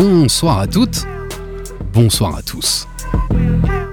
[0.00, 1.08] Bonsoir à toutes,
[1.92, 2.86] bonsoir à tous.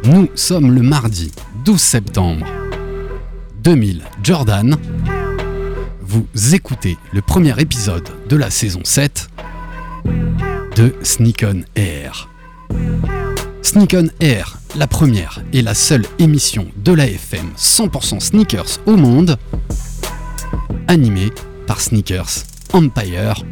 [0.04, 1.32] Nous sommes le mardi
[1.66, 2.46] 12 septembre
[3.64, 4.78] 2000 Jordan.
[6.02, 9.30] Vous écoutez le premier épisode de la saison 7
[10.76, 12.30] de Sneak On Air.
[13.64, 18.96] Sneak On Air, la première et la seule émission de la FM 100% sneakers au
[18.96, 19.40] monde,
[20.88, 21.32] animée
[21.66, 22.44] par Sneakers
[22.74, 23.44] Empire,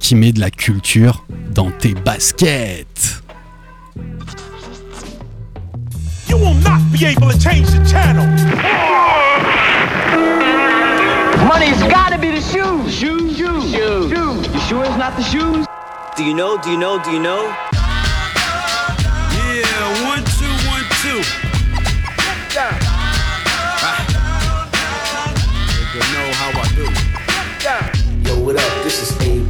[0.00, 3.22] qui met de la culture dans tes baskets.
[6.28, 8.26] You will not be able to change the channel.
[11.46, 12.92] Money's gotta be the shoes.
[12.92, 14.10] Shoes, shoes, shoes.
[14.10, 14.46] shoes.
[14.52, 15.66] You sure it's not the shoes?
[16.16, 16.56] Do you know?
[16.58, 16.98] Do you know?
[17.02, 17.54] Do you know?
[19.32, 21.22] Yeah, one, two, one, two.
[25.92, 26.86] You know how I do.
[28.28, 28.84] Yo, what up?
[28.84, 29.49] This is A1,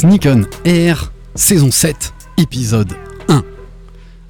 [0.00, 2.94] Sneak On Air, saison 7, épisode
[3.28, 3.44] 1.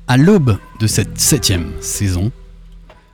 [0.09, 2.33] À l'aube de cette septième saison,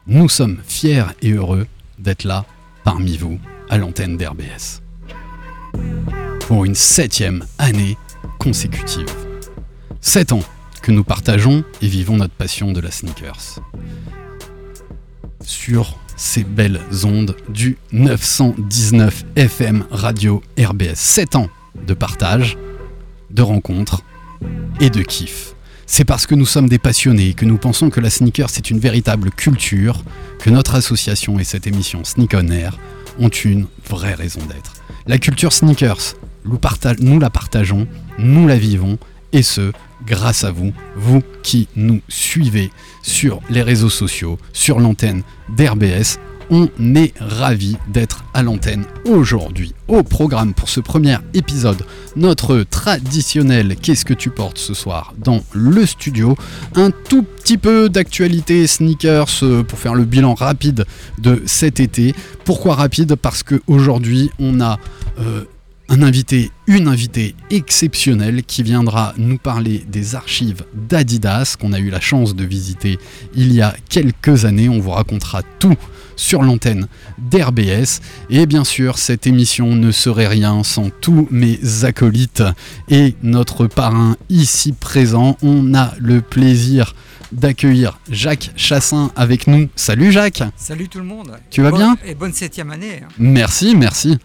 [0.06, 1.66] nous sommes fiers et heureux
[1.98, 2.46] d'être là
[2.82, 4.80] parmi vous à l'antenne d'RBS.
[6.46, 7.98] Pour une septième année
[8.38, 9.14] consécutive.
[10.00, 10.42] Sept ans
[10.80, 13.60] que nous partageons et vivons notre passion de la sneakers.
[15.42, 20.94] Sur ces belles ondes du 919 FM Radio RBS.
[20.94, 21.50] 7 ans
[21.86, 22.56] de partage,
[23.30, 24.02] de rencontres
[24.80, 25.54] et de kiff.
[25.86, 28.80] C'est parce que nous sommes des passionnés, que nous pensons que la sneaker c'est une
[28.80, 30.02] véritable culture,
[30.40, 32.78] que notre association et cette émission Sneak On Air
[33.18, 34.74] ont une vraie raison d'être.
[35.06, 36.16] La culture sneakers,
[37.00, 37.86] nous la partageons,
[38.18, 38.98] nous la vivons,
[39.32, 39.72] et ce,
[40.06, 42.70] grâce à vous, vous qui nous suivez
[43.02, 46.18] sur les réseaux sociaux, sur l'antenne d'RBS.
[46.48, 49.74] On est ravis d'être à l'antenne aujourd'hui.
[49.88, 51.82] Au programme pour ce premier épisode,
[52.14, 56.36] notre traditionnel Qu'est-ce que tu portes ce soir dans le studio
[56.76, 60.84] Un tout petit peu d'actualité sneakers euh, pour faire le bilan rapide
[61.18, 62.14] de cet été.
[62.44, 63.16] Pourquoi rapide?
[63.16, 64.78] Parce qu'aujourd'hui, on a
[65.18, 65.44] euh,
[65.88, 71.90] un invité, une invitée exceptionnelle qui viendra nous parler des archives d'Adidas qu'on a eu
[71.90, 72.98] la chance de visiter
[73.34, 74.68] il y a quelques années.
[74.68, 75.76] On vous racontera tout
[76.16, 76.88] sur l'antenne
[77.18, 78.00] d'RBS.
[78.30, 82.42] Et bien sûr, cette émission ne serait rien sans tous mes acolytes
[82.88, 85.36] et notre parrain ici présent.
[85.42, 86.94] On a le plaisir
[87.32, 89.68] d'accueillir Jacques Chassin avec nous.
[89.76, 91.32] Salut Jacques Salut tout le monde.
[91.50, 93.02] Tu vas bien Et bonne septième année.
[93.04, 93.08] hein.
[93.18, 94.18] Merci, merci.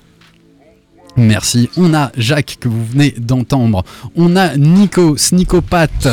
[1.18, 1.70] Merci.
[1.76, 3.84] On a Jacques que vous venez d'entendre.
[4.16, 6.08] On a Nico, Snicopathe.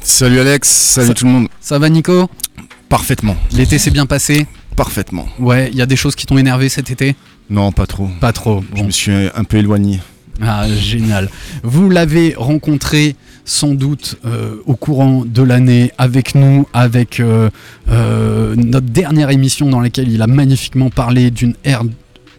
[0.00, 1.48] Salut Alex, salut Ça- tout le monde.
[1.60, 2.28] Ça va Nico?
[2.88, 4.46] Parfaitement, L'été s'est bien passé?
[4.76, 5.26] Parfaitement.
[5.38, 7.16] Ouais, il y a des choses qui t'ont énervé cet été?
[7.50, 8.08] Non, pas trop.
[8.20, 8.64] Pas trop.
[8.74, 10.00] Je me suis un peu éloigné.
[10.42, 11.28] Ah, génial.
[11.62, 17.50] Vous l'avez rencontré sans doute euh, au courant de l'année avec nous, avec euh,
[17.90, 21.82] euh, notre dernière émission dans laquelle il a magnifiquement parlé d'une air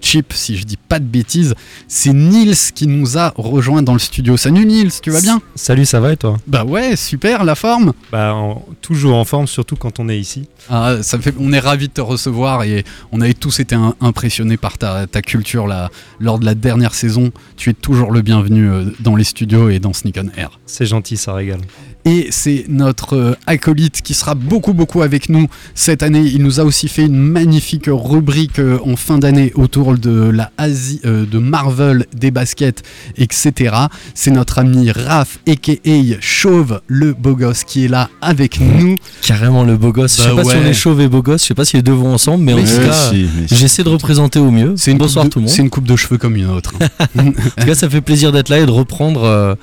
[0.02, 1.56] chip, si je dis pas de bêtises.
[1.88, 4.38] C'est Nils qui nous a rejoint dans le studio.
[4.38, 7.94] Salut Nils, tu vas bien Salut, ça va et toi Bah ouais, super, la forme.
[8.12, 10.48] Bah en- toujours en forme, surtout quand on est ici.
[10.70, 13.76] Ah, ça me fait, on est ravis de te recevoir et on avait tous été
[13.76, 15.90] un- impressionnés par ta, ta culture là,
[16.20, 17.32] lors de la dernière saison.
[17.58, 20.60] Tu es toujours le bienvenu euh, dans les studios et dans Sneak On Air.
[20.66, 21.62] C'est gentil, ça régale.
[22.08, 26.22] Et c'est notre euh, acolyte qui sera beaucoup beaucoup avec nous cette année.
[26.22, 30.52] Il nous a aussi fait une magnifique rubrique euh, en fin d'année autour de la
[30.60, 32.84] Asie, euh, de Marvel, des baskets,
[33.18, 33.76] etc.
[34.14, 35.74] C'est notre ami Raph, aka
[36.20, 38.96] Chauve, le beau gosse, qui est là avec nous.
[39.24, 40.18] Carrément le beau gosse.
[40.18, 41.78] Bah je sais pas si on est chauve et beau gosse, je sais pas si
[41.78, 43.56] les deux vont ensemble, mais en tout cas, si, mais si.
[43.56, 44.76] j'essaie de représenter au mieux.
[44.78, 45.54] C'est une Bonsoir coupe de- tout le monde.
[45.56, 46.74] C'est une coupe de cheveux comme une autre.
[47.18, 49.56] En tout cas, ça fait plaisir d'être là et de reprendre euh,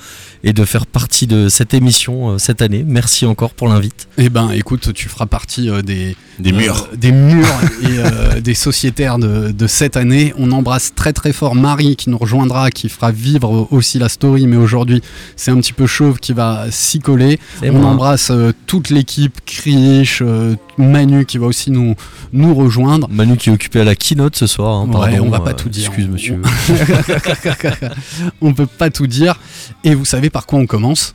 [0.42, 2.84] et de faire partie de cette émission euh, cette année.
[2.86, 4.08] Merci encore pour l'invite.
[4.18, 6.88] Eh ben, écoute, tu feras partie euh, des, Des euh, murs.
[6.96, 7.46] des murs
[7.82, 10.32] et euh, des sociétaires de, de cette année.
[10.38, 14.46] On embrasse très très fort Marie qui nous rejoindra, qui fera vivre aussi la story,
[14.46, 15.02] mais aujourd'hui
[15.36, 17.38] c'est un petit peu chauve qui va s'y coller.
[17.60, 21.94] C'est On embrasse euh, toute l'équipe, Krish, euh, Manu qui va aussi nous,
[22.32, 23.08] nous rejoindre.
[23.10, 24.76] Manu qui est occupé à la keynote ce soir.
[24.76, 25.86] hein, Ouais, pardon, on va pas euh, tout dire.
[25.86, 26.40] Excuse monsieur.
[28.40, 29.38] on peut pas tout dire.
[29.84, 31.14] Et vous savez par quoi on commence?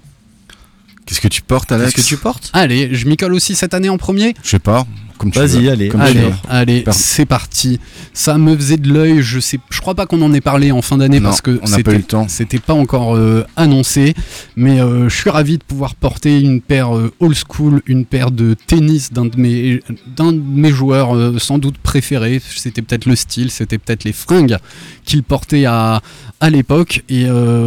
[1.07, 1.93] Qu'est-ce que tu portes, Alex?
[1.93, 2.49] Qu'est-ce que tu portes?
[2.53, 4.35] Allez, je m'y colle aussi cette année en premier.
[4.43, 4.85] Je sais pas.
[5.25, 5.89] Vas-y, allez.
[5.89, 7.79] Comme Allez, allez, c'est parti.
[8.13, 9.21] Ça me faisait de l'œil.
[9.21, 11.69] Je sais, je crois pas qu'on en ait parlé en fin d'année parce que on
[11.69, 12.27] n'a pas eu c'était, le temps.
[12.27, 14.13] c'était pas encore euh, annoncé.
[14.55, 18.31] Mais euh, je suis ravi de pouvoir porter une paire euh, old school, une paire
[18.31, 19.81] de tennis d'un de mes,
[20.15, 22.41] d'un de mes joueurs sans doute préférés.
[22.55, 24.57] C'était peut-être le style, c'était peut-être les fringues
[25.05, 26.01] qu'il portait à,
[26.39, 27.03] à l'époque.
[27.09, 27.25] Et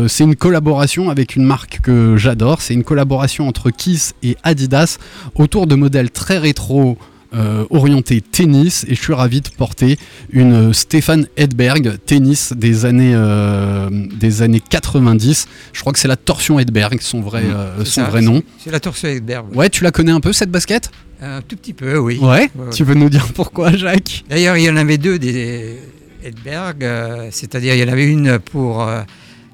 [0.08, 2.62] c'est une collaboration avec une marque que j'adore.
[2.62, 4.98] C'est une collaboration entre Kiss et Adidas
[5.34, 6.98] autour de modèles très rétro.
[7.34, 9.98] Euh, orienté tennis et je suis ravi de porter
[10.30, 13.88] une Stéphane Edberg tennis des années euh,
[14.18, 17.50] des années 90 je crois que c'est la torsion Edberg son vrai Mmh.
[17.54, 19.54] euh, son ça, vrai nom C'est la torsion Edberg.
[19.56, 20.90] ouais tu la connais un peu cette basket?
[21.22, 22.16] Un tout petit peu, oui.
[22.18, 22.70] ouais, Ouais, ouais.
[22.72, 24.24] tu peux nous dire pourquoi Jacques?
[24.30, 25.76] D'ailleurs, il y en avait deux des
[26.24, 29.02] Edberg, euh, c'est-à-dire il y en avait une pour euh,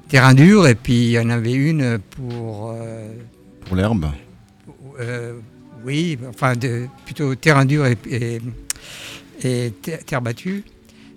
[0.07, 2.71] terrain dur et puis il y en avait une pour.
[2.73, 3.09] euh,
[3.65, 4.05] Pour l'herbe.
[5.87, 8.41] Oui, enfin de, plutôt terrain dur et, et-
[9.43, 10.63] et ter- terre battue.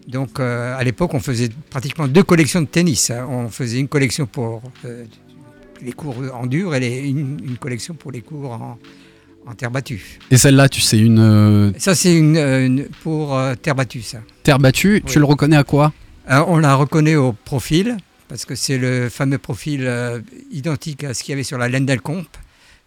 [0.08, 3.10] Donc euh, à l'époque, on faisait pratiquement deux collections de tennis.
[3.10, 3.26] hein.
[3.28, 5.04] On faisait une collection pour euh,
[5.82, 8.78] les cours en dur et les- une, une collection pour les cours en,
[9.46, 10.18] en terre battue.
[10.30, 14.18] et celle-là tu sais une euh, Ça, c'est une, une- pour euh, terre battue, ça.
[14.42, 15.92] terre battue tu le reconnais à quoi?
[16.28, 17.96] On la reconnaît au profil,
[18.28, 19.80] parce que c'est le fameux profil
[20.52, 22.28] identique à ce qu'il y avait sur la Lendel Comp,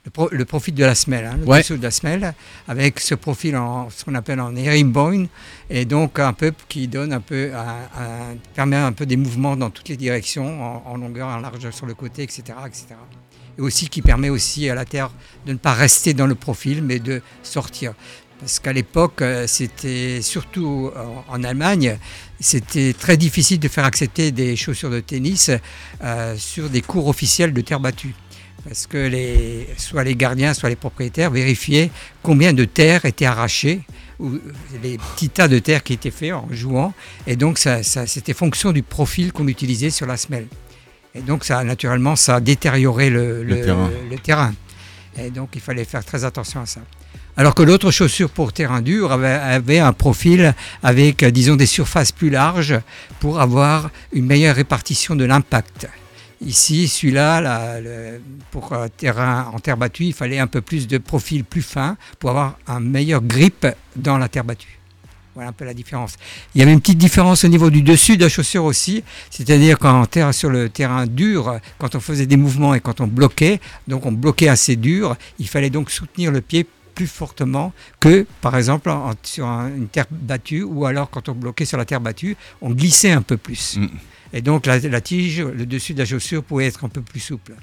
[0.06, 1.60] le, pro- le profil de la semelle, hein, le Ouais.
[1.60, 2.34] dessous de la semelle,
[2.68, 5.28] avec ce profil en ce qu'on appelle en herringbone,
[5.70, 9.56] et donc un peu qui donne un peu, un- un- permet un peu des mouvements
[9.56, 12.88] dans toutes les directions, en, en longueur, en largeur sur le côté, etc., etc.
[13.58, 15.12] Et aussi qui permet aussi à la terre
[15.46, 17.94] de ne pas rester dans le profil, mais de sortir.
[18.40, 20.92] Parce qu'à l'époque, euh, c'était surtout
[21.30, 21.98] en, en Allemagne,
[22.42, 25.50] c'était très difficile de faire accepter des chaussures de tennis
[26.04, 28.14] euh, sur des cours officiels de terre battue.
[28.66, 33.82] Parce que les, soit les gardiens, soit les propriétaires vérifiaient combien de terre était arrachée,
[34.20, 34.40] ou
[34.82, 36.94] les petits tas de terre qui étaient faits en jouant.
[37.28, 40.48] Et donc, ça, ça- c'était fonction du profil qu'on utilisait sur la semelle.
[41.14, 43.92] Et donc, ça, naturellement, ça a détérioré le, Le terrain.
[44.10, 44.54] le terrain.
[45.20, 46.82] Et donc, il fallait faire très attention à ça.
[47.36, 52.12] Alors que l'autre chaussure pour terrain dur avait, avait un profil avec, disons, des surfaces
[52.12, 52.80] plus larges
[53.20, 55.88] pour avoir une meilleure répartition de l'impact.
[56.46, 57.80] Ici, celui-là,
[58.52, 62.32] pour terrain en terre battue, il fallait un peu plus de profil plus fin pour
[62.32, 64.80] avoir un meilleur grip dans la terre battue.
[65.36, 66.14] Voilà un peu la différence.
[66.54, 69.80] Il y avait une petite différence au niveau du dessus de la chaussure aussi, c'est-à-dire
[69.80, 73.60] quand terre, sur le terrain dur, quand on faisait des mouvements et quand on bloquait,
[73.88, 78.56] donc on bloquait assez dur, il fallait donc soutenir le pied plus fortement que par
[78.56, 82.02] exemple en- sur un- une terre battue ou alors quand on bloquait sur la terre
[82.02, 83.78] battue, on glissait un peu plus.
[83.78, 83.88] Mm.
[84.34, 87.20] Et donc la, la tige, le dessus de la chaussure pouvait être un peu plus
[87.20, 87.54] souple.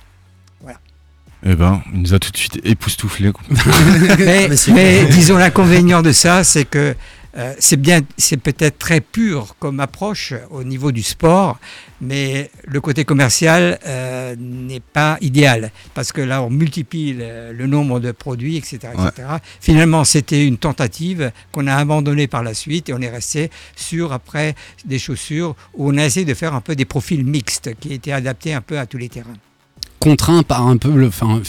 [1.43, 3.33] Eh ben, il nous a tout de suite époustouflé.
[4.19, 6.95] mais, mais disons l'inconvénient de ça, c'est que
[7.37, 11.59] euh, c'est bien, c'est peut-être très pur comme approche au niveau du sport,
[12.01, 17.67] mais le côté commercial euh, n'est pas idéal parce que là on multiplie le, le
[17.67, 19.29] nombre de produits, etc., etc.
[19.61, 24.13] Finalement, c'était une tentative qu'on a abandonnée par la suite et on est resté sur
[24.13, 27.93] après des chaussures où on a essayé de faire un peu des profils mixtes qui
[27.93, 29.37] étaient adaptés un peu à tous les terrains.
[30.01, 31.43] contraint par un peu le enfin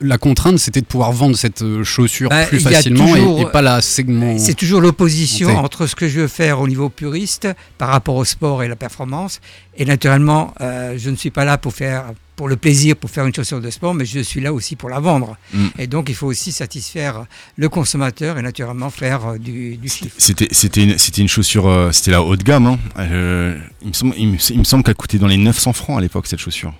[0.00, 3.50] la contrainte c'était de pouvoir vendre cette euh, chaussure Bah, plus facilement et- toujours- et,
[3.50, 7.48] pas la segment C'est toujours l'opposition entre ce que je veux faire au niveau puriste
[7.78, 9.40] par rapport au sport et la performance.
[9.76, 13.26] Et naturellement, euh, je ne suis pas là pour faire pour le plaisir, pour faire
[13.26, 15.36] une chaussure de sport, mais je suis là aussi pour la vendre.
[15.52, 15.66] Mm.
[15.78, 20.14] Et donc, il faut aussi satisfaire le consommateur et naturellement faire euh, du, du chiffre.
[20.18, 22.66] C'était, c'était, une, c'était une chaussure, euh, c'était la haut de gamme.
[22.66, 22.78] hein.
[22.98, 25.98] Euh, il me semble, il me, il me semble qu'elle coûtait dans les 900 francs
[25.98, 26.72] à l'époque cette chaussure.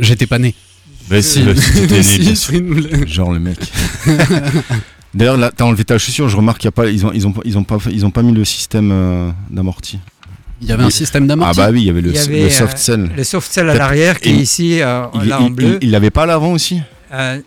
[0.00, 0.54] j'étais pas né
[1.08, 2.02] Bah si, bah, si, t'étais né,
[2.34, 3.58] Si, une- Genre le mec.
[5.14, 6.28] D'ailleurs, là, t'as enlevé ta chaussure.
[6.28, 8.10] Je remarque qu'il y a pas, ils ont, ils ont, ils ont pas, ils ont
[8.10, 9.98] pas mis le système euh, d'amorti.
[10.60, 12.18] il y avait un système Ah d'amorti bah oui, il y avait le, Il y
[12.18, 13.10] avait, le soft euh, cell.
[13.16, 15.78] Le soft cell à l'arrière qui est ici, euh, Il, là en bleu.
[15.80, 16.80] il- l'avait pas à l'avant aussi
[17.14, 17.40] Euh,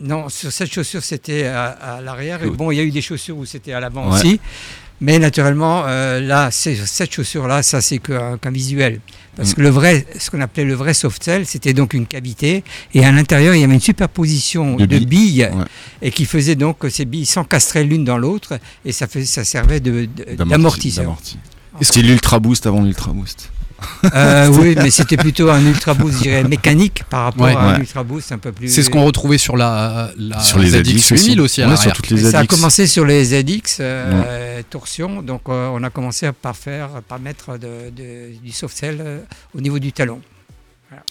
[0.00, 2.40] non, sur cette chaussure, c'était à, à l'arrière.
[2.52, 4.18] Bon, il y a eu des chaussures où c'était à l'avant Ouais.
[4.18, 4.40] aussi.
[5.00, 9.00] Mais naturellement, euh, là, cette chaussure-là, ça c'est qu'un qu'un visuel.
[9.36, 12.64] Parce que le vrai, ce qu'on appelait le vrai soft shell, c'était donc une cavité.
[12.92, 15.48] Et à l'intérieur, il y avait une superposition De de, billes.
[15.54, 15.64] Ouais.
[16.02, 18.58] Et qui faisait donc que ces billes s'encastraient l'une dans l'autre.
[18.84, 21.04] Et ça, fait, ça servait de- de- d'amortisseur.
[21.04, 21.38] d'amorti.
[21.82, 23.52] C'est l'ultra boost avant l'ultra boost.
[24.14, 27.54] Euh, oui, mais c'était plutôt un ultra boost, je dirais, mécanique par rapport Ouais.
[27.54, 27.80] à un Ouais.
[27.80, 28.68] ultra boost un peu plus.
[28.68, 31.82] C'est ce qu'on retrouvait sur la, la Sur les ZX 8000 aussi à Ouais, l'arrière.
[31.82, 32.46] sur toutes les Et ça a ZX.
[32.48, 37.58] commencé sur les ZX euh, torsion, donc euh, on a commencé par faire, par mettre
[37.58, 39.18] de- de- du soft cell euh,
[39.54, 40.20] au niveau du talon.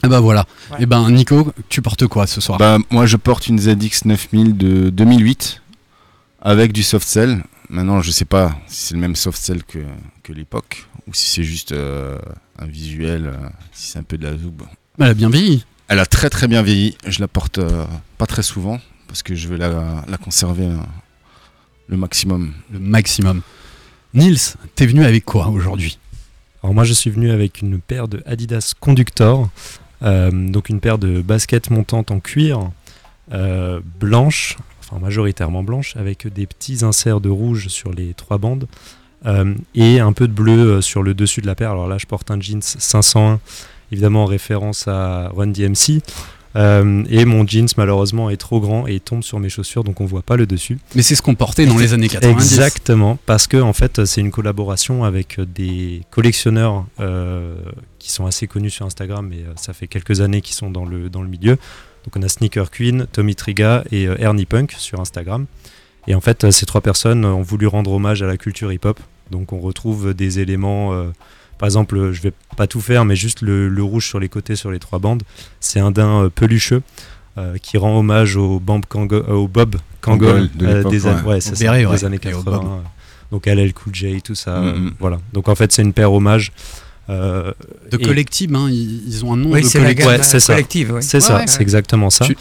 [0.03, 0.45] Et bah voilà.
[0.71, 0.77] Ouais.
[0.81, 2.57] Et ben Nico, tu portes quoi ce soir?
[2.57, 5.61] Bah, moi, je porte une ZX 9000 de 2008
[6.41, 7.43] avec du soft cell.
[7.69, 9.79] Maintenant, je sais pas si c'est le même soft cell que,
[10.23, 12.17] que l'époque ou si c'est juste euh,
[12.59, 14.63] un visuel, euh, si c'est un peu de la zoub.
[14.99, 15.65] Elle a bien vieilli.
[15.89, 16.97] Elle a très très bien vieilli.
[17.05, 17.85] Je la porte euh,
[18.17, 20.77] pas très souvent parce que je veux la, la conserver euh,
[21.87, 22.53] le maximum.
[22.71, 23.41] Le maximum.
[24.13, 25.99] Nils, t'es venu avec quoi aujourd'hui?
[26.63, 29.49] Alors moi je suis venu avec une paire de Adidas Conductor,
[30.01, 32.71] euh, donc une paire de baskets montantes en cuir,
[33.31, 34.57] euh, blanche,
[34.89, 38.67] enfin majoritairement blanche, avec des petits inserts de rouge sur les trois bandes
[39.25, 41.71] euh, et un peu de bleu euh, sur le dessus de la paire.
[41.71, 43.39] Alors là je porte un jeans 501,
[43.91, 46.01] évidemment en référence à Run DMC.
[46.55, 50.05] euh, et mon jeans malheureusement est trop grand et tombe sur mes chaussures donc on
[50.05, 50.79] voit pas le dessus.
[50.95, 52.31] Mais c'est ce qu'on portait dans les années 90.
[52.41, 57.55] Exactement, parce que en fait c'est une collaboration avec des collectionneurs euh,
[57.99, 61.09] qui sont assez connus sur Instagram, mais ça fait quelques années qu'ils sont dans le,
[61.09, 61.57] dans le milieu.
[62.07, 65.45] Donc on a Sneaker Queen, Tommy Triga et euh, Ernie Punk sur Instagram.
[66.07, 68.99] Et en fait euh, ces trois personnes ont voulu rendre hommage à la culture hip-hop.
[69.29, 71.09] Donc on retrouve des éléments, euh,
[71.57, 74.55] par exemple, je vais pas tout faire, mais juste le, le rouge sur les côtés
[74.55, 75.23] sur les trois bandes,
[75.59, 76.81] c'est un daim euh, pelucheux.
[77.37, 81.21] euh, qui rend hommage au, Bob Kango- euh, au Bob Kangol de euh, des, ouais.
[81.23, 81.39] ouais,
[82.05, 82.57] années et au 80.
[82.57, 82.65] Bob.
[82.65, 82.77] euh,
[83.31, 84.57] donc LL Cool J, tout ça.
[84.57, 84.93] euh, Mhm.
[84.99, 85.19] voilà.
[85.33, 86.51] Donc en fait, c'est une paire hommage.
[87.09, 87.51] Euh,
[87.91, 90.05] De et- collective, hein, ils, ils ont un nom Oui, de collective.
[90.07, 90.55] Ouais, c'est ça.
[90.57, 91.47] C'est Ouais, ça, ouais.
[91.47, 92.25] c'est exactement ça.
[92.25, 92.35] Tu-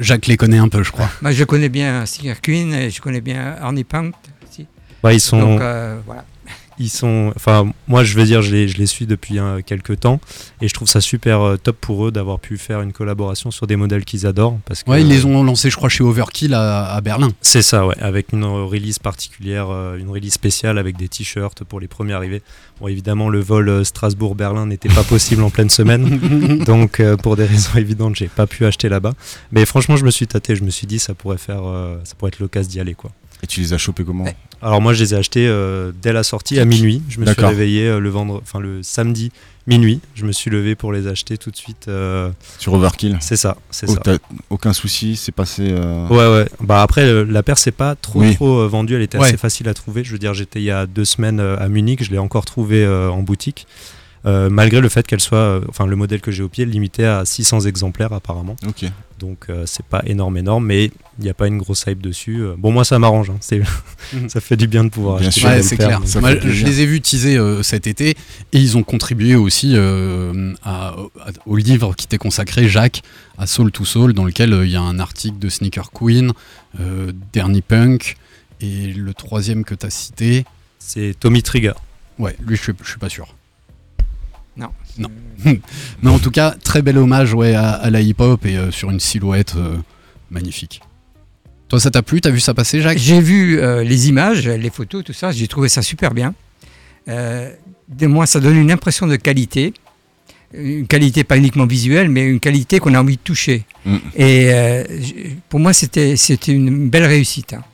[0.00, 1.10] Jacques les connaît un peu, je crois.
[1.22, 4.14] Moi, je connais bien Stinger Queen et je connais bien Arnie Punk.
[4.48, 4.66] aussi.
[5.02, 6.24] Ouais, ils sont, Donc euh, voilà.
[6.82, 7.32] Ils sont.
[7.36, 10.20] Enfin, moi, je veux dire, je les, je les suis depuis euh, quelques temps
[10.60, 13.66] et je trouve ça super euh, top pour eux d'avoir pu faire une collaboration sur
[13.66, 16.54] des modèles qu'ils adorent parce que Ouais, ils les ont lancés, je crois, chez Overkill
[16.54, 17.30] à, à Berlin.
[17.40, 21.64] C'est ça, ouais, avec une euh, release particulière, euh, une release spéciale avec des t-shirts
[21.64, 22.42] pour les premiers arrivés.
[22.80, 27.44] Bon, évidemment, le vol Strasbourg-Berlin n'était pas possible en pleine semaine, donc euh, pour des
[27.44, 29.12] raisons évidentes, j'ai pas pu acheter là-bas.
[29.52, 31.62] Mais franchement, je me suis tâté, je me suis dit ça pourrait faire,
[32.04, 33.10] ça pourrait être l'occasion d'y aller, quoi.
[33.42, 34.24] Et tu les as chopés comment
[34.60, 37.02] Alors moi, je les ai achetés euh, dès la sortie à minuit.
[37.08, 39.32] Je me suis réveillé euh, le vendre, enfin le samedi
[39.66, 40.00] minuit.
[40.14, 41.86] Je me suis levé pour les acheter tout de suite.
[41.88, 44.00] euh, Sur Overkill c'est ça, c'est Oh, ça.
[44.02, 44.16] t'as
[44.50, 45.64] Aucun souci, c'est passé.
[45.70, 46.48] euh, Ouais, ouais.
[46.60, 48.34] Bah après, euh, la paire, c'est pas trop, Oui.
[48.36, 48.94] trop euh, vendue.
[48.94, 49.26] Elle était Ouais.
[49.26, 50.04] assez facile à trouver.
[50.04, 52.02] Je veux dire, j'étais il y a deux semaines euh, à Munich.
[52.04, 53.66] Je l'ai encore trouvée euh, en boutique.
[54.24, 57.04] Euh, malgré le fait qu'elle soit, euh, enfin, le modèle que j'ai au pied, limité
[57.04, 58.54] à 600 exemplaires apparemment.
[59.18, 60.84] Donc, euh, c'est pas énorme, énorme, mais
[61.18, 62.40] il n'y a pas une grosse hype dessus.
[62.42, 63.30] Euh, Bon, moi, ça m'arrange.
[63.30, 63.38] hein.
[64.14, 64.28] Mhm.
[64.28, 66.00] ça fait du bien de pouvoir Bien acheter Ouais, c'est clair.
[66.20, 68.14] Moi, je les ai vus teaser euh, cet été et
[68.58, 73.02] ils ont contribué aussi euh, à- à- au livre qui t'est consacré, Jacques,
[73.38, 76.32] à Soul to Soul, dans lequel euh, il y a un article de Sneaker Queen,
[76.80, 78.16] euh, d'Ernie Punk
[78.60, 80.44] et le troisième que tu as cité.
[80.78, 81.74] C'est Tommy Triga.
[82.18, 83.34] Ouais, lui, je suis, je suis pas sûr.
[84.56, 84.68] Non.
[84.98, 85.08] Non.
[86.02, 88.90] Mais en tout cas, très bel hommage ouais, à, à la hip-hop et euh, sur
[88.90, 89.76] une silhouette euh,
[90.30, 90.80] magnifique.
[91.68, 92.20] Toi, ça t'a plu?
[92.20, 92.98] T'as vu ça passer, Jacques?
[92.98, 95.32] J'ai vu euh, les images, les photos, tout ça.
[95.32, 96.34] J'ai trouvé ça super bien.
[97.06, 99.72] De moi, ça donne une impression de qualité.
[100.54, 103.64] Une qualité pas uniquement visuelle, mais une qualité qu'on a envie de toucher.
[103.86, 103.96] Mm.
[104.16, 104.50] Et
[105.48, 107.54] pour moi, c'était c'était une belle réussite.
[107.54, 107.64] hein.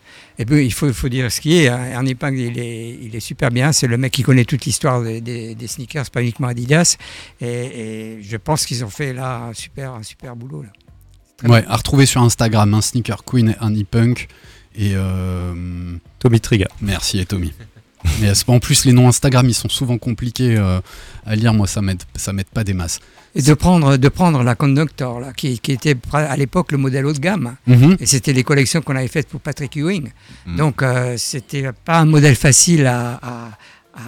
[0.41, 1.69] Et puis, il faut, dire ce qui est.
[1.69, 1.85] hein.
[1.93, 3.73] Ernie Punk, il est, il est super bien.
[3.73, 6.97] C'est le mec qui connaît toute l'histoire des, des- des sneakers, pas uniquement Adidas.
[7.41, 10.63] Et, et je pense qu'ils ont fait là un super, un super boulot.
[10.63, 10.71] Là.
[11.49, 14.29] Ouais, à retrouver sur Instagram, un Sneaker Queen et Ernie Punk.
[14.77, 16.69] Et euh, Tommy Triga.
[16.81, 17.53] merci, et Tommy.
[18.21, 20.81] Mais c'est pas- en plus, les noms Instagram, ils sont souvent compliqués euh,
[21.27, 21.53] à lire.
[21.55, 23.01] Moi, ça m'aide, ça m'aide pas des masses.
[23.35, 27.05] Et de prendre, de prendre la Conductor, là, qui, qui était à l'époque le modèle
[27.07, 27.57] haut de gamme.
[27.67, 27.97] Mhm.
[28.01, 30.11] Et c'était les collections qu'on avait faites pour Patrick Ewing.
[30.47, 30.57] Mm.
[30.57, 33.49] Donc, euh, c'était pas un modèle facile à, à-
[33.95, 34.01] à-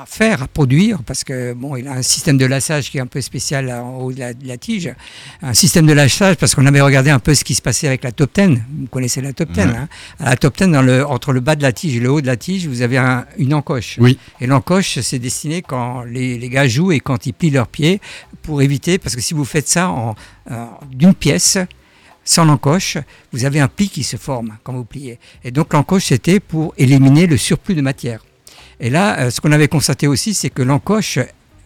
[0.00, 3.00] à faire, à produire, parce que bon, il a un système de lassage qui est
[3.00, 4.94] un peu spécial en haut de la, de la tige.
[5.42, 8.04] Un système de lassage, parce qu'on avait regardé un peu ce qui se passait avec
[8.04, 8.60] la top 10.
[8.78, 9.60] Vous connaissez la top 10.
[9.60, 9.66] Ouais.
[9.66, 9.88] hein.
[10.20, 12.20] À la top 10, dans le, entre le bas de la tige et le haut
[12.20, 13.96] de la tige, vous avez un- une encoche.
[13.98, 14.18] Oui.
[14.40, 18.00] Et l'encoche, c'est destiné quand les, les gars jouent et quand ils plient leurs pieds,
[18.42, 20.14] pour éviter, parce que si vous faites ça en,
[20.92, 21.58] d'une pièce,
[22.24, 22.98] sans l'encoche,
[23.32, 25.18] vous avez un pli qui se forme quand vous pliez.
[25.44, 28.22] Et donc l'encoche, c'était pour éliminer le surplus de matière.
[28.80, 31.18] Et là, euh, ce qu'on avait constaté aussi, c'est que l'encoche,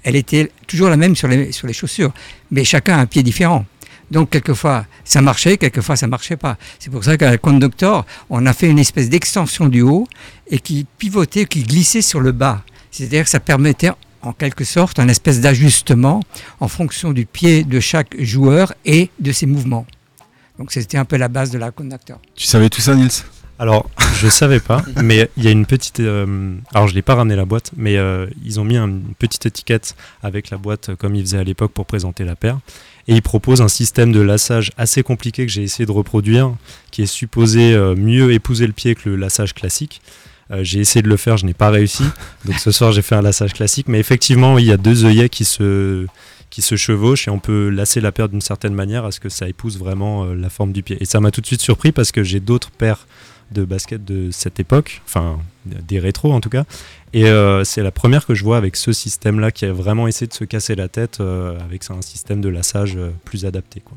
[0.03, 2.13] elle était toujours la même sur les, sur les chaussures,
[2.51, 3.67] mais chacun a un pied différent.
[4.11, 6.59] Donc, quelquefois, ça marchait, quelquefois, ça marchait pas.
[6.79, 10.07] C'est pour ça qu'à la conductor, on a fait une espèce d'extension du haut
[10.49, 12.63] et qui pivotait, qui glissait sur le bas.
[12.91, 13.91] C'est-à-dire que ça permettait,
[14.21, 16.23] en quelque sorte, un espèce d'ajustement
[16.61, 19.87] en fonction du pied de chaque joueur et de ses mouvements.
[20.59, 22.21] Donc, c'était un peu la base de la conductor.
[22.35, 23.25] Tu savais tout ça, Nils?
[23.59, 23.89] Alors,
[24.23, 26.01] je savais pas, mais il y a une petite.
[26.01, 29.15] euh, alors, je l'ai pas ramené la boîte, mais euh, ils ont mis un- une
[29.19, 32.59] petite étiquette avec la boîte comme ils faisaient à l'époque pour présenter la paire.
[33.09, 36.55] Et ils proposent un système de lassage assez compliqué que j'ai essayé de reproduire,
[36.93, 40.01] qui est supposé euh, mieux épouser le pied que le lassage classique.
[40.61, 42.05] J'ai essayé de le faire, je n'ai pas réussi.
[42.45, 43.89] Donc ce soir, j'ai fait un lassage classique.
[43.89, 46.05] Mais effectivement, il y a deux œillets qui se,
[46.51, 49.31] qui se chevauchent et on peut lasser la paire d'une certaine manière à ce que
[49.31, 50.99] ça épouse vraiment la forme du pied.
[51.01, 53.07] Et ça m'a tout de suite surpris parce que j'ai d'autres paires
[53.53, 56.65] de baskets de cette époque, enfin des rétros en tout cas.
[57.13, 60.27] Et euh, c'est la première que je vois avec ce système-là qui a vraiment essayé
[60.27, 63.81] de se casser la tête euh, avec un système de lassage euh, plus adapté.
[63.81, 63.97] Quoi.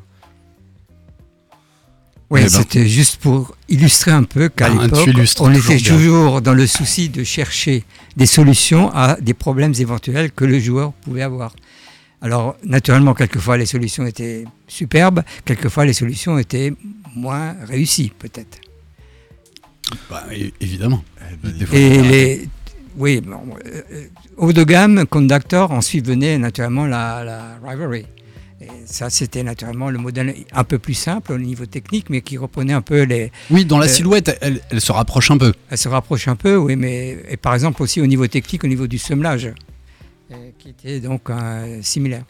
[2.31, 2.49] Oui, Eh ben.
[2.49, 5.95] c'était juste pour illustrer un peu qu'à Ah, l'époque, on toujours était bien.
[5.95, 7.83] toujours dans le souci de chercher
[8.17, 11.53] des solutions à des problèmes éventuels que le joueur pouvait avoir.
[12.21, 16.73] Alors, naturellement, quelquefois, les solutions étaient superbes, quelquefois, les solutions étaient
[17.15, 18.57] moins réussies, peut-être.
[20.09, 20.23] Bah,
[20.61, 21.03] évidemment.
[21.43, 22.49] ben, Des fois, Et les...
[22.97, 24.05] Oui, bon, euh, euh,
[24.37, 28.05] haut de gamme, Conductor, ensuite venait naturellement la, la Rivalry.
[28.61, 32.37] Et ça, c'était naturellement le modèle un peu plus simple au niveau technique, mais qui
[32.37, 35.53] reprenait un peu les, Oui, dans la Euh, silhouette, elle, elle se rapproche un peu.
[35.69, 38.67] Elle se rapproche un peu, oui, mais et par exemple aussi au niveau technique, au
[38.67, 39.51] niveau du semelage,
[40.57, 42.23] qui était donc euh, similaire.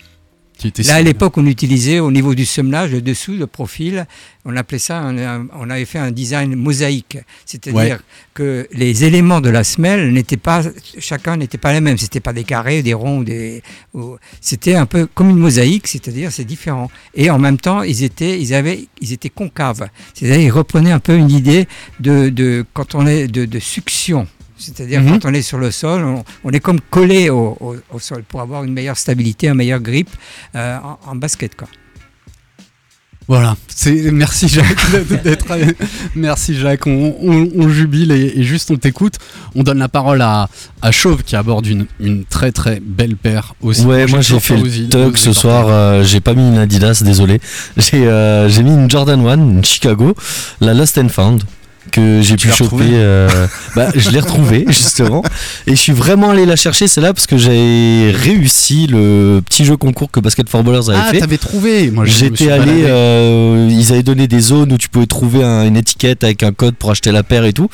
[0.88, 4.06] Là, à l'époque, on utilisait au niveau du semelage, le dessous, le profil,
[4.46, 7.18] on appelait ça, un- on avait fait un design mosaïque.
[7.46, 7.98] C'est-à-dire Ouais.
[8.34, 10.62] que les éléments de la semelle n'étaient pas,
[11.00, 11.98] chacun n'était pas les mêmes.
[11.98, 13.62] C'était pas des carrés, des ronds, des,
[14.42, 16.90] c'était un peu comme une mosaïque, c'est-à-dire c'est différent.
[17.16, 19.88] Et en même temps, ils étaient, ils avaient, ils étaient concaves.
[20.14, 21.68] C'est-à-dire ils reprenaient un peu une idée
[22.00, 24.28] de, de quand on est de, de succion.
[24.58, 25.20] C'est-à-dire Mhm.
[25.20, 28.24] quand on est sur le sol, on, on est comme collé au, au- au sol
[28.28, 30.10] pour avoir une meilleure stabilité, un meilleur grip
[30.56, 31.56] euh, en, en basket.
[31.56, 31.68] Quoi.
[33.28, 34.86] Voilà, c'est merci Jacques
[35.24, 35.48] d'être-
[36.16, 39.16] merci Jacques, on, on- on jubile et, et juste on t'écoute.
[39.56, 40.48] On donne la parole à,
[40.84, 43.84] à Chauve qui aborde une, une très très belle paire aussi.
[43.84, 45.66] Ouais, moi j'ai fait le tug ce soir.
[45.70, 47.42] euh, j'ai pas mis une Adidas, désolé.
[47.78, 50.14] J'ai euh, j'ai mis une Jordan 1, une Chicago,
[50.62, 51.44] la Lost and Found
[51.92, 52.84] que j'ai pu choper.
[52.94, 55.24] euh, bah, je l'ai retrouvée justement,
[55.68, 56.88] et je suis vraiment allé la chercher.
[56.88, 61.00] C'est là parce que j'ai réussi le petit jeu concours que Basket for Ballers avait
[61.02, 61.20] Ah, fait.
[61.20, 65.44] t'avais trouvé Moi, J'étais allé, euh, ils avaient donné des zones où tu pouvais trouver
[65.44, 67.70] un- une étiquette avec un code pour acheter la paire et tout.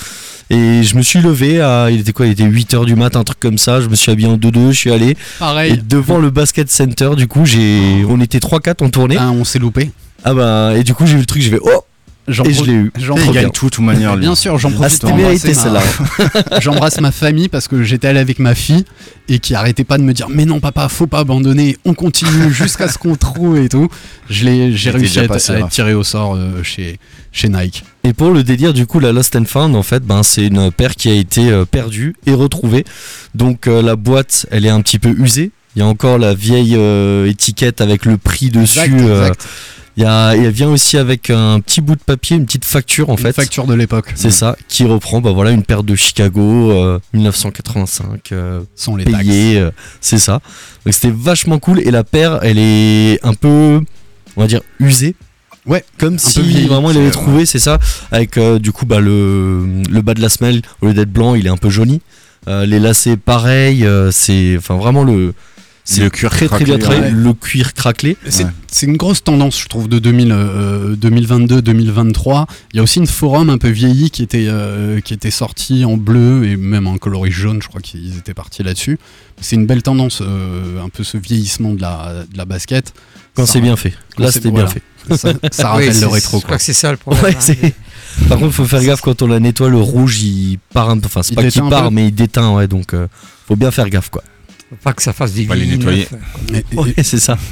[0.50, 3.24] Et je me suis levé à, il était quoi, il était 8h du matin, un
[3.24, 3.80] truc comme ça.
[3.80, 5.12] Je me suis habillé en 2-2, je suis allé.
[5.12, 5.82] Et Pareil.
[5.88, 9.16] devant le basket center, du coup, j'ai, on était 3-4, on tournait.
[9.18, 9.92] Ah, on s'est loupé.
[10.26, 11.86] Ah bah, et du coup, j'ai vu le truc, j'ai fait, oh!
[12.32, 12.92] J'en Et je l'ai eu.
[12.98, 14.18] j'en Il gagne tout, de toute manière.
[14.18, 15.82] Bien sûr, j'en Ah, profite mérité celle-là.
[16.62, 18.86] J'embrasse ma famille parce que j'étais allé avec ma fille
[19.30, 22.52] et qui arrêtait pas de me dire mais non papa faut pas abandonner on continue
[22.52, 23.88] jusqu'à ce qu'on trouve et tout
[24.30, 27.00] je l'ai j'ai réussi à être, passé, à être tiré au sort euh, chez
[27.32, 30.24] chez Nike Et pour le délire, du coup, la Lost and Found, en fait, ben,
[30.24, 32.84] c'est une paire qui a été euh, perdue et retrouvée.
[33.36, 35.52] Donc, euh, la boîte, elle est un petit peu usée.
[35.76, 38.80] Il y a encore la vieille euh, étiquette avec le prix dessus.
[38.80, 39.48] Exact, exact.
[39.98, 43.14] Il y a, vient aussi avec un petit bout de papier, une petite facture, en
[43.14, 43.34] Une fait.
[43.34, 48.32] facture de l'époque C'est ça, qui reprend bah voilà une paire de Chicago euh, 1985
[48.32, 49.06] euh, sans les
[49.58, 50.40] euh, c'est ça.
[50.86, 53.82] Donc c'était vachement cool et la paire elle est un peu
[54.38, 55.16] on va dire usée.
[55.68, 57.78] Ouais, comme si vraiment il avait trouvé, c'est ça,
[58.12, 61.36] avec euh, du coup bah le le bas de la semelle au lieu d'être blanc,
[61.36, 62.02] il est un peu jauni.
[62.48, 65.34] Euh, les lacets pareil, c'est enfin vraiment le
[66.00, 67.12] Le cuir très très craquelé, bien travaillé, ouais.
[67.12, 68.16] le cuir craquelé.
[68.30, 68.50] C'est Ouais.
[68.72, 72.46] c'est une grosse tendance, je trouve, de 2000, euh, 2022-2023.
[72.74, 75.86] Il y a aussi une forum un peu vieilli qui était, euh, qui était sorti
[75.86, 78.98] en bleu et même en coloris jaune, je crois qu'ils étaient partis là-dessus.
[79.42, 82.94] C'est une belle tendance, euh, un peu ce vieillissement de la, de la basket.
[83.34, 83.94] Quand c'est bien fait.
[84.18, 84.70] Là c'était bien voilà.
[84.70, 85.52] fait.
[85.52, 86.38] Ça, rappelle le rétro.
[86.38, 86.48] Je Quoi.
[86.48, 87.24] crois que c'est ça le problème.
[87.24, 87.70] Ouais, hein.
[88.30, 91.06] Par contre, faut faire gaffe quand on la nettoie, le rouge il part un peu.
[91.06, 91.96] Enfin, c'est Il pas qu'il part, peu.
[91.96, 92.68] mais il déteint, ouais.
[92.68, 93.08] Donc, euh,
[93.48, 94.22] faut bien faire gaffe, quoi.
[94.72, 96.08] Faut pas que ça fasse du Faut les nettoyer.
[96.74, 97.38] Ouais, c'est ça.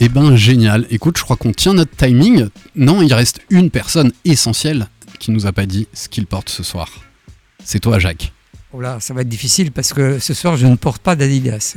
[0.00, 0.86] Eh ben génial.
[0.90, 2.46] Écoute, je crois qu'on tient notre timing.
[2.76, 4.86] Non, il reste une personne essentielle
[5.18, 6.88] qui nous a pas dit ce qu'il porte ce soir.
[7.64, 8.32] C'est toi, Jacques.
[8.72, 11.74] Oh là, ça va être difficile parce que ce soir, je ne porte pas d'Adidas.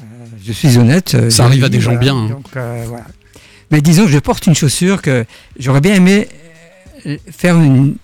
[0.00, 0.04] Euh,
[0.42, 1.14] je suis honnête.
[1.16, 2.00] euh, Ça arrive à des gens voilà.
[2.00, 2.28] bien, hein.
[2.30, 3.04] Donc, euh, voilà.
[3.70, 5.26] Mais disons que je porte une chaussure que
[5.58, 6.28] j'aurais bien aimé
[7.30, 7.96] faire une-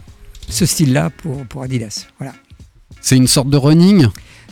[0.51, 2.07] ce style-là pour, pour Adidas.
[2.19, 2.35] Voilà.
[3.01, 4.07] C'est une sorte de running?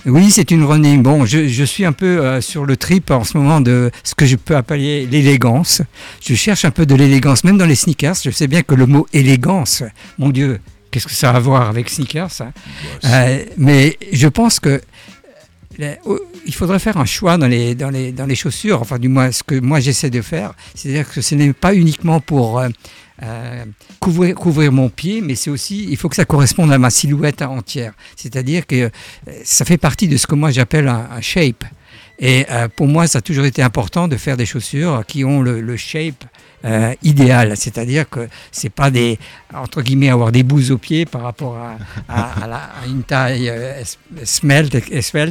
[0.05, 1.01] Oui, c'est une running.
[1.01, 4.17] Bon, je, je suis un peu euh, sur le trip en ce moment de ce
[4.17, 5.81] que je peux appeler l'élégance.
[6.21, 8.17] Je cherche un peu de l'élégance, même dans les sneakers.
[8.25, 9.85] Je sais bien que le mot élégance,
[10.19, 10.59] mon Dieu,
[10.91, 12.53] qu'est-ce que ça a à voir avec sneakers hein?
[13.05, 14.81] Euh, Mais je pense que
[15.81, 15.95] euh,
[16.47, 19.31] il faudrait faire un choix dans les, dans les, dans les chaussures, enfin du moins
[19.31, 22.61] ce que moi j'essaie de faire, c'est-à-dire que ce n'est pas uniquement pour
[23.23, 23.65] euh,
[24.01, 27.93] couvrir, mon pied, mais c'est aussi, il faut que ça corresponde à ma silhouette entière.
[28.17, 28.91] C'est-à-dire que euh,
[29.45, 31.65] ça fait partie de ce que moi j'appelle un, shape.
[32.19, 35.41] Et euh, pour moi, ça a toujours été important de faire des chaussures qui ont
[35.41, 36.25] le, shape
[37.03, 39.19] idéal, c'est-à-dire que c'est pas des
[39.53, 41.59] entre guillemets avoir des bouses aux pieds par rapport
[42.09, 42.39] à,
[42.87, 43.83] une taille euh,
[44.25, 44.77] svelte,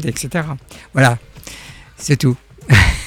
[0.06, 0.46] etc.
[0.94, 1.18] Voilà,
[1.98, 2.36] c'est tout.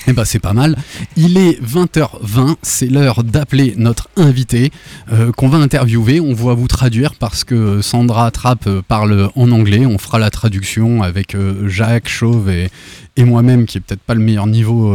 [0.06, 0.76] Eh ben c'est pas mal.
[1.16, 4.70] Il est 20h20, c'est l'heure d'appeler notre invité
[5.10, 6.20] euh, qu'on va interviewer.
[6.20, 9.86] On va vous traduire parce que Sandra Trapp euh, parle en anglais.
[9.86, 12.68] On fera la traduction avec euh, Jacques Chauve et,
[13.16, 14.92] moi-même qui est peut-être pas le meilleur niveau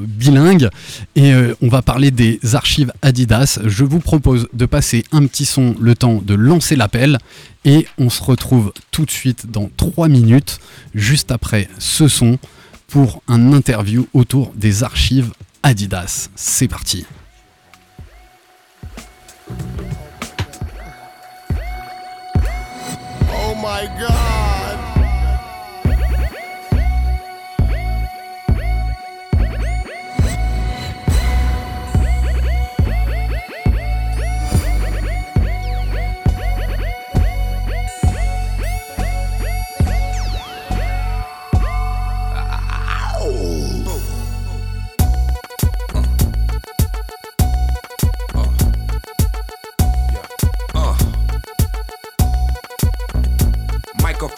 [0.00, 0.68] bilingue.
[1.16, 1.32] Et
[1.62, 3.58] on va parler des archives Adidas.
[3.64, 7.16] Je vous propose de passer un petit son le temps de lancer l'appel.
[7.64, 10.60] Et on se retrouve tout de suite dans 3 minutes,
[10.94, 12.38] juste après ce son
[12.90, 16.28] pour un interview autour des archives Adidas.
[16.34, 17.06] C'est parti.
[23.32, 24.29] Oh my god.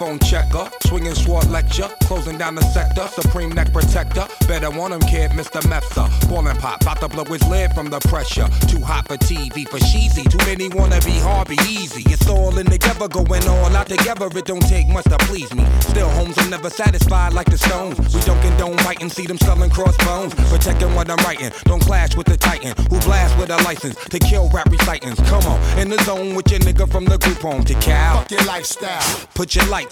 [0.02, 4.26] Microphone checker, swinging sword lecture, closing down the sector, supreme neck protector.
[4.48, 5.60] Better want him, kid, Mr.
[5.70, 6.10] Mepsa.
[6.28, 8.48] Ballin' pop, about to blow his lid from the pressure.
[8.66, 10.24] Too hot for TV, for cheesy.
[10.24, 12.02] Too many wanna be hard, be easy.
[12.10, 14.26] It's all in together, going all out together.
[14.26, 15.64] It don't take much to please me.
[15.82, 18.12] Still, homes are never satisfied like the stones.
[18.12, 20.34] We don't condone biting, see them selling crossbones.
[20.50, 24.18] Protecting what I'm writing, don't clash with the titan who blast with a license to
[24.18, 25.20] kill rap recitants.
[25.30, 28.18] Come on, in the zone with your nigga from the group home to Cal.
[28.18, 29.28] Fuck your lifestyle.
[29.34, 29.91] Put your lights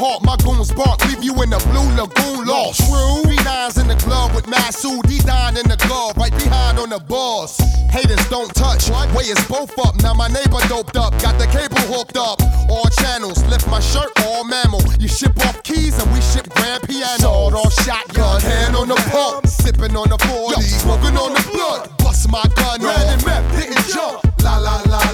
[0.00, 2.80] hawk, my goons bark, leave you in the blue lagoon lost.
[2.88, 3.20] True.
[3.28, 6.98] B9's in the club with Masood, D Don in the glove, right behind on the
[6.98, 7.60] boss.
[7.92, 9.94] Haters don't touch, way is both up.
[10.00, 12.40] Now my neighbor doped up, got the cable hooked up.
[12.72, 14.80] All channels, lift my shirt, all mammal.
[14.98, 17.20] You ship off keys and we ship grand piano.
[17.20, 21.92] Sawed off shotgun, hand on the pump, sipping on the 40, smoking on the blood.
[21.98, 24.24] Bust my gun, red and meth, didn't jump.
[24.42, 25.09] La la la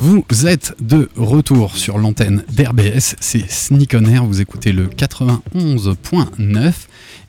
[0.00, 6.72] Vous êtes de retour sur l'antenne d'RBS, c'est Sneak vous écoutez le 91.9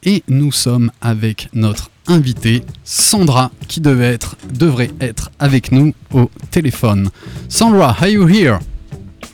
[0.03, 4.19] et nous sommes avec notre invitée Sandra qui devrait
[5.01, 7.09] être avec nous au téléphone.
[7.47, 8.59] Sandra, are you here?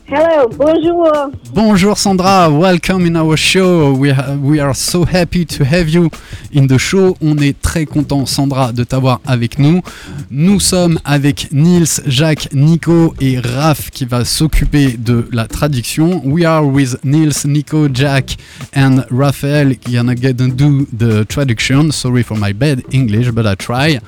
[0.07, 1.31] Hello, bonjour.
[1.51, 3.91] Bonjour Sandra, welcome in our show.
[3.91, 6.11] We, ha- we are so happy to have you
[6.53, 7.17] in the show.
[7.23, 9.81] On est très content Sandra de t'avoir avec nous.
[10.29, 16.21] Nous sommes avec Nils, Jacques, Nico et Raph qui va s'occuper de la traduction.
[16.23, 18.37] We are with Nils, Nico, Jack
[18.75, 21.91] and Raphael gonna and do the traduction.
[21.91, 23.99] Sorry for my bad English, but I try.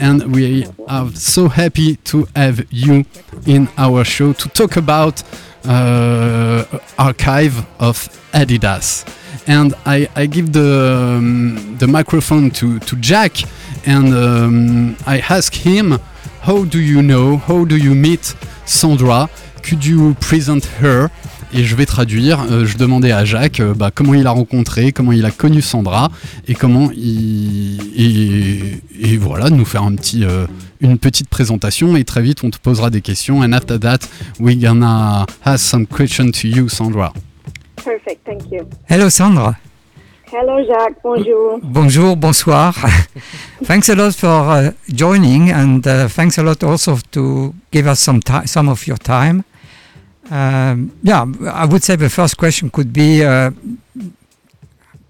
[0.00, 3.04] And we are so happy to have you
[3.46, 5.22] in our show to talk about
[5.66, 6.64] uh,
[6.98, 9.04] archive of Adidas.
[9.46, 13.32] And I, I give the, um, the microphone to, to Jack
[13.86, 15.98] and um, I ask him,
[16.40, 19.28] how do you know, how do you meet Sandra?
[19.62, 21.10] Could you present her
[21.54, 22.44] et je vais traduire.
[22.50, 25.62] Euh, je demandais à Jacques euh, bah, comment il a rencontré, comment il a connu
[25.62, 26.10] Sandra
[26.48, 30.46] et comment il et, et voilà nous faire un petit euh,
[30.80, 33.40] une petite présentation et très vite on te posera des questions.
[33.40, 34.00] And after that,
[34.40, 37.12] we're gonna ask some questions to you, Sandra.
[37.76, 38.66] Perfect, thank you.
[38.88, 39.56] Hello, Sandra.
[40.32, 40.98] Hello, Jacques.
[41.04, 41.60] Bonjour.
[41.62, 42.74] Bonjour, bonsoir.
[43.64, 48.00] thanks a lot for uh, joining, and uh, thanks a lot also to give us
[48.00, 49.44] some time, some of your time.
[50.30, 53.50] Um, yeah, I would say the first question could be: uh,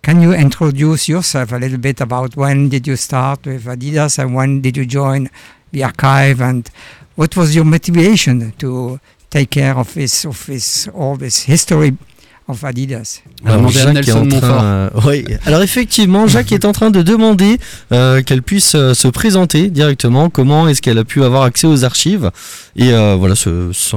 [0.02, 4.34] Can you introduce yourself a little bit about when did you start with Adidas and
[4.34, 5.30] when did you join
[5.72, 6.68] the archive, and
[7.16, 8.98] what was your motivation to
[9.30, 11.96] take care of this, of this, all this history
[12.48, 13.22] of Adidas?
[13.44, 15.24] Alors, Jacques est en train, euh, oui.
[15.46, 17.58] Alors effectivement, Jacques est en train de demander
[17.92, 20.28] euh, qu'elle puisse euh, se présenter directement.
[20.28, 22.30] Comment est-ce qu'elle a pu avoir accès aux archives
[22.76, 23.96] et euh, voilà se, se,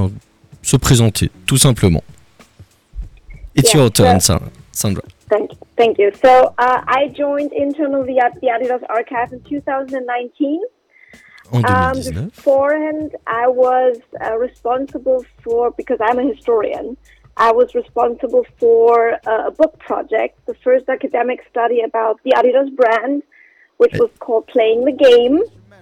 [0.62, 2.02] se présenter tout simplement.
[3.54, 4.40] It's Yeah, your turn, so-
[4.72, 5.02] Sandra.
[5.28, 5.58] Thank, you.
[5.76, 6.10] thank you.
[6.22, 10.60] So uh, I joined internally at the Adidas Archive in 2019.
[11.50, 12.30] En Um, 2019.
[12.36, 16.96] beforehand, I was uh, responsible for, because I'm a historian,
[17.38, 22.74] I was responsible for uh, a book project, the first academic study about the Adidas
[22.76, 23.22] brand,
[23.78, 25.40] which was called Playing the Game.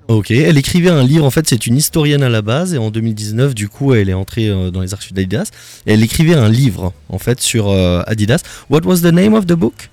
[0.09, 2.91] Ok, elle écrivait un livre, en fait c'est une historienne à la base et en
[2.91, 5.51] 2019 du coup elle est entrée euh, dans les archives d'Adidas
[5.85, 8.43] et elle écrivait un livre en fait sur euh, Adidas.
[8.71, 9.91] What was the name of the book?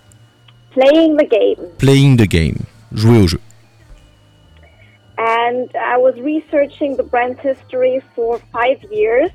[0.72, 1.68] Playing the Game.
[1.80, 2.58] Playing the Game,
[2.94, 3.40] jouer au jeu.
[5.18, 9.32] and I was researching the brand's history for five years.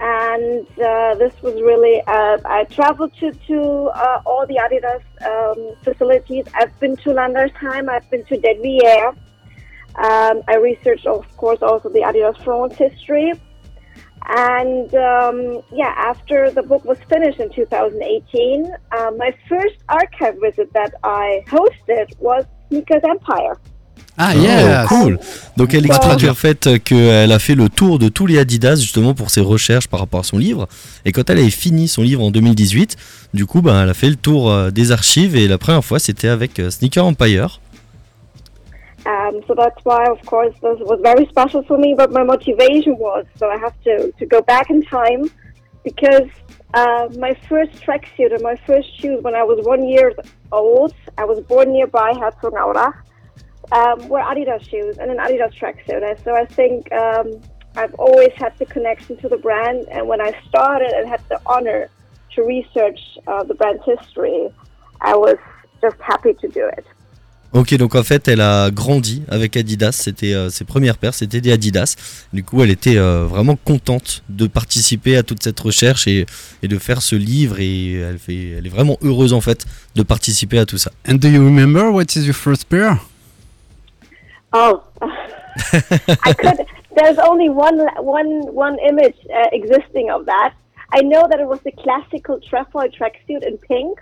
[0.00, 3.62] And uh, this was really, uh, I traveled to, to
[3.94, 6.46] uh, all the Adidas um, facilities.
[6.54, 9.14] I've been to Landersheim, I've been to Deadvier.
[10.00, 13.32] Um, I researched, of course, also the Adidas France history.
[14.28, 20.72] And um, yeah, after the book was finished in 2018, uh, my first archive visit
[20.74, 23.56] that I hosted was Sneakers Empire.
[24.18, 24.86] Ah, Oh, yes.
[24.88, 25.18] cool.
[25.56, 29.14] Donc elle explique en fait qu'elle a fait le tour de tous les Adidas justement
[29.14, 30.68] pour ses recherches par rapport à son livre.
[31.06, 32.96] Et quand elle avait fini son livre en 2018,
[33.32, 35.98] du coup bah, elle a fait le tour euh, des archives et la première fois
[35.98, 37.60] c'était avec euh, Sneaker Empire.
[39.06, 41.94] Um, so that's why, of course, this was very special for me.
[41.96, 45.30] But my motivation was so I have to, to go back in time
[45.84, 46.28] because
[46.74, 50.14] uh, my first tracksuit and my first shoes when I was one year
[50.52, 52.94] old, I was born nearby Herzogenaurach,
[53.72, 56.08] um, were Adidas shoes and an Adidas tracksuit.
[56.08, 57.40] And so I think um,
[57.76, 59.86] I've always had the connection to the brand.
[59.90, 61.88] And when I started and had the honor
[62.34, 64.48] to research uh, the brand's history,
[65.00, 65.36] I was
[65.80, 66.86] just happy to do it.
[67.52, 69.90] Ok, donc en fait, elle a grandi avec Adidas.
[69.92, 71.96] C'était euh, ses premières paires, c'était des Adidas.
[72.32, 76.26] Du coup, elle était euh, vraiment contente de participer à toute cette recherche et,
[76.62, 77.58] et de faire ce livre.
[77.58, 80.92] Et elle, fait, elle est vraiment heureuse en fait de participer à tout ça.
[81.08, 82.98] And do you remember what is your first pair?
[84.52, 84.82] Oh,
[86.24, 86.64] I could.
[86.96, 90.52] There's only one one one image uh, existing of that.
[90.92, 94.00] I know that it was the classical trefoil tracksuit in pink,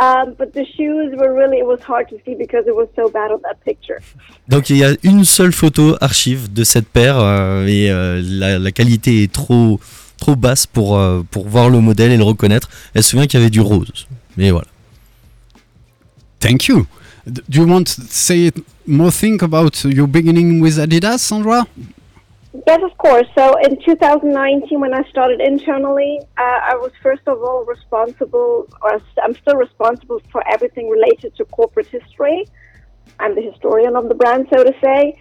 [0.00, 1.58] um, but the shoes were really.
[1.58, 4.00] It was hard to see because it was so bad on that picture.
[4.48, 8.58] Donc il y a une seule photo archive de cette paire euh, et euh, la,
[8.58, 9.80] la qualité est trop
[10.18, 12.68] trop basse pour, euh, pour voir le modèle et le reconnaître.
[12.94, 14.06] Elle se souvient qu'il y avait du rose.
[14.36, 14.68] Mais voilà.
[16.40, 16.86] Thank you.
[17.26, 18.52] Do you want to say
[18.86, 21.66] more thing about your beginning with Adidas, Sandra?
[22.64, 23.26] Yes, of course.
[23.36, 29.00] So in 2019, when I started internally, uh, I was first of all responsible, or
[29.22, 32.46] I'm still responsible for everything related to corporate history.
[33.18, 35.18] I'm the historian of the brand, so to say.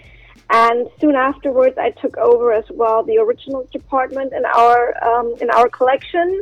[0.51, 5.49] And soon afterwards, I took over as well the originals department in our um, in
[5.49, 6.41] our collection.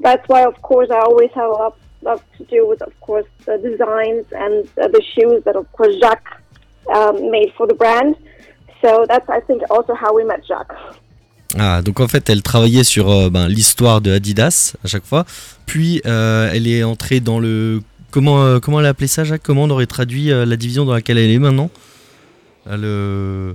[0.00, 3.26] That's why, of course, I always have a lot, lot to do with, of course,
[3.46, 6.40] the designs and uh, the shoes that, of course, Jacques
[6.94, 8.16] um, made for the brand.
[8.82, 10.74] So that's, I think, also how we met Jacques.
[11.58, 15.24] Ah, donc en fait, elle travaillait sur euh, ben, l'histoire de Adidas à chaque fois.
[15.66, 17.80] Puis euh, elle est entrée dans le.
[18.10, 19.42] Comment, euh, comment elle a appelé ça, Jacques?
[19.42, 21.70] Comment on aurait traduit euh, la division dans laquelle elle est maintenant?
[22.68, 23.54] Euh,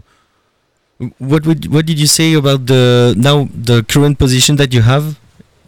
[0.99, 1.09] le...
[1.19, 5.13] what, would, what did you say about the now the current position that you have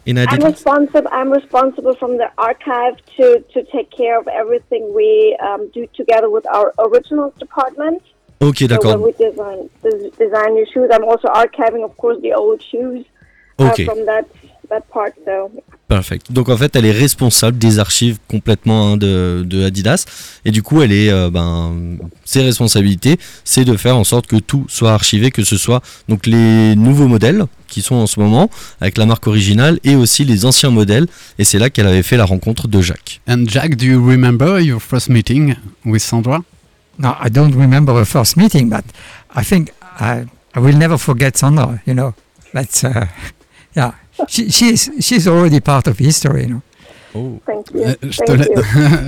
[0.07, 0.51] in I'm Adidas?
[0.53, 1.09] responsible.
[1.11, 6.29] I'm responsible from the archive to, to take care of everything we um, do together
[6.29, 8.01] with our originals department.
[8.41, 9.01] Ok, So d'accord.
[9.01, 13.05] we design des- design new shoes, I'm also archiving, of course, the old shoes
[13.59, 13.83] uh, Ok.
[13.85, 14.23] from that
[14.69, 15.11] that part.
[15.25, 15.51] So
[15.87, 16.31] Perfect.
[16.31, 20.05] Donc en fait, elle est responsable des archives complètement hein, de, de Adidas.
[20.43, 21.75] Et du coup, elle est, euh, ben,
[22.25, 26.25] ses responsabilités, c'est de faire en sorte que tout soit archivé, que ce soit donc
[26.25, 28.49] les nouveaux modèles qui sont en ce moment
[28.81, 31.05] avec la marque originale et aussi les anciens modèles.
[31.37, 33.21] Et c'est là qu'elle avait fait la rencontre de Jacques.
[33.29, 35.53] And Jack, do you remember your first meeting
[35.85, 36.41] with Sandra?
[36.97, 38.85] No, I don't remember the first meeting, but
[39.31, 41.81] I think I, I will never forget Sandra.
[41.85, 42.13] You know,
[42.53, 43.07] that's uh,
[43.75, 43.91] yeah.
[44.29, 46.43] She, she's she's already part of history.
[46.43, 46.61] You know.
[47.15, 47.39] Oh.
[47.45, 48.09] Thank you.
[48.09, 48.45] Je, Thank la-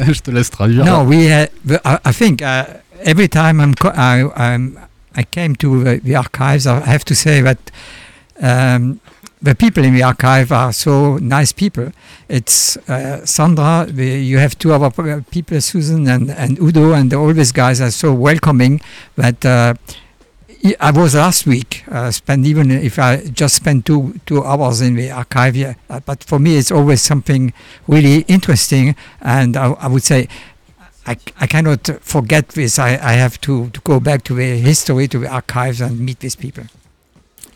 [0.08, 0.14] you.
[0.14, 0.84] je te laisse traduire.
[0.86, 1.32] No, we.
[1.32, 2.66] Uh, the- I, I think uh,
[3.04, 4.78] every time I'm co- I, I'm,
[5.16, 7.58] I came to the, the archives, I have to say that
[8.42, 9.00] um,
[9.42, 11.92] the people in the archive are so nice people.
[12.28, 13.86] It's uh, Sandra.
[13.90, 17.92] The, you have two other people, Susan and, and Udo, and all these guys are
[17.92, 18.82] so welcoming
[19.16, 19.46] that.
[19.46, 19.74] Uh,
[20.80, 21.84] I- was last week.
[21.88, 26.24] Uh, even if I just spent two two hours in the archive here, uh, but
[26.24, 27.54] for me it's always something
[27.88, 30.28] really interesting, and I, I would say
[31.06, 32.80] I, I cannot forget this.
[32.80, 36.20] I, I have to, to go back to the history, to the archives, and meet
[36.20, 36.66] these people.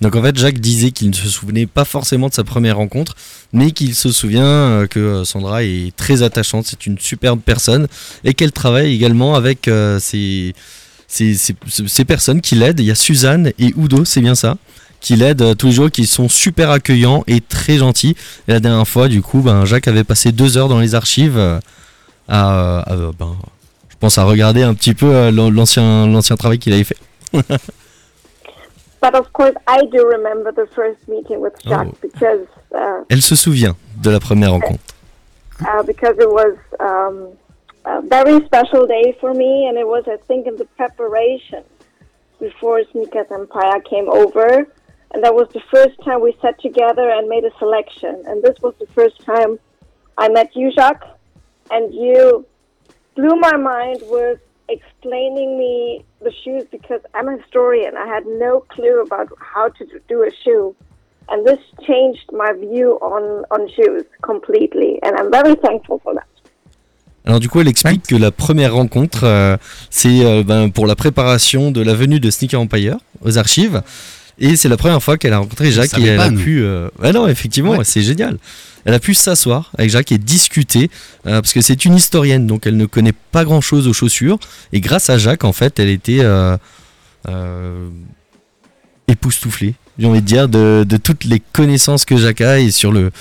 [0.01, 3.13] Donc en fait, Jacques disait qu'il ne se souvenait pas forcément de sa première rencontre,
[3.53, 7.87] mais qu'il se souvient euh, que euh, Sandra est très attachante, c'est une superbe personne,
[8.23, 10.53] et qu'elle travaille également avec euh, ces,
[11.07, 12.79] ces personnes qui l'aident.
[12.79, 14.57] Il y a Suzanne et Udo, c'est bien ça
[15.01, 18.15] qui l'aident euh, tous les jours, qui sont super accueillants et très gentils.
[18.47, 21.59] La dernière fois, du coup, ben, Jacques avait passé deux heures dans les archives euh,
[22.27, 23.35] à, à, euh, ben,
[23.89, 26.97] je pense à regarder un petit peu euh, l'an- l'ancien l'ancien travail qu'il avait fait.
[29.01, 31.97] But of course, I do remember the first meeting with Jacques Oh.
[32.01, 34.93] because uh, Elle se souvient de la première rencontre.
[35.67, 37.29] uh, because it was um,
[37.85, 41.63] a very special day for me, and it was, I think, in the preparation
[42.39, 44.67] before Sneakers Empire came over,
[45.13, 48.23] and that was the first time we sat together and made a selection.
[48.27, 49.59] And this was the first time
[50.17, 51.07] I met you, Jacques,
[51.71, 52.45] and you
[53.15, 54.39] blew my mind with
[54.77, 57.93] explaining me the shoes because I'm a historian.
[57.95, 60.75] I had no clue about how to do a shoe.
[61.29, 64.99] And this changed my view on, on shoes completely.
[65.03, 66.25] And I'm very thankful for that.
[67.23, 69.55] Alors du coup, elle explique que la première rencontre, euh,
[69.91, 73.81] c'est euh, ben, pour la préparation de la venue de Sneaker Empire aux archives.
[74.39, 76.39] Et c'est la première fois qu'elle a rencontré Jacques et elle pas, a nous.
[76.41, 76.63] pu...
[76.63, 77.83] euh, ouais, non, effectivement, Ouais.
[77.83, 78.37] c'est génial.
[78.85, 80.89] Elle a pu s'asseoir avec Jacques et discuter,
[81.27, 84.39] euh, parce que c'est une historienne, donc elle ne connaît pas grand-chose aux chaussures.
[84.73, 86.57] Et grâce à Jacques, en fait, elle était euh,
[87.27, 87.89] euh,
[89.07, 93.11] époustouflée, j'ai envie de dire, de, toutes les connaissances que Jacques a et sur le,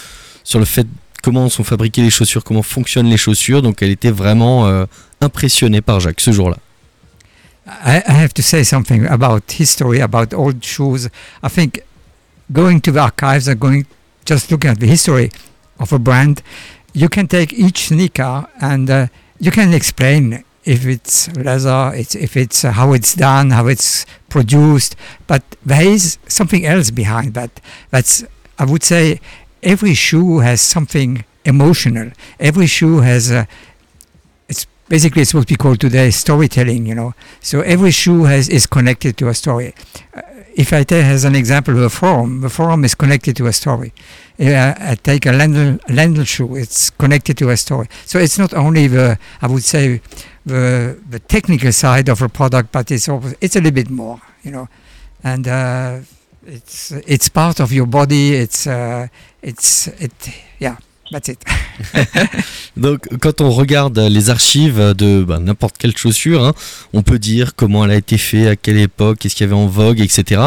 [0.45, 0.87] sur le fait
[1.23, 3.61] comment sont fabriquées les chaussures, comment fonctionnent les chaussures.
[3.61, 4.87] Donc elle était vraiment
[5.21, 6.57] impressionnée par Jacques ce jour-là.
[7.67, 11.09] Have to say something about history, about old shoes.
[11.43, 11.83] I think
[12.51, 13.85] going to the archives and
[14.25, 15.31] just looking at the history
[15.81, 16.43] of a brand,
[16.93, 19.07] you can take each sneaker and uh,
[19.39, 24.07] you can explain if it's leather, it's, if it's uh, how it's done, how it's
[24.29, 24.95] produced.
[25.27, 27.61] But there is something else behind that.
[27.91, 28.25] That's
[28.59, 29.21] I would say
[29.63, 32.13] every shoe has something emotional.
[32.39, 33.49] Every shoe has a
[34.49, 38.67] it's basically it's what we call today storytelling you know so every shoe has is
[38.67, 39.73] connected to a story
[40.15, 40.23] uh,
[40.55, 43.93] if i take as an example the forum the forum is connected to a story.
[44.39, 47.89] Uh, i take a Lendl, shoe it's connected to a story.
[48.07, 50.01] So it's not only the i would say
[50.47, 53.09] the the technical side of a product but it's
[53.41, 54.69] it's a little bit more you know.
[55.23, 56.01] And uh,
[56.47, 59.09] it's it's part of your body it's uh,
[59.43, 60.13] it's it
[61.11, 61.39] that's it
[62.77, 66.55] Donc quand on regarde les archives de bah, n'importe quelle chaussure, hein,
[66.93, 69.61] on peut dire comment elle a été faite, à quelle époque, qu'est-ce qu'il y avait
[69.61, 70.43] en vogue, etc.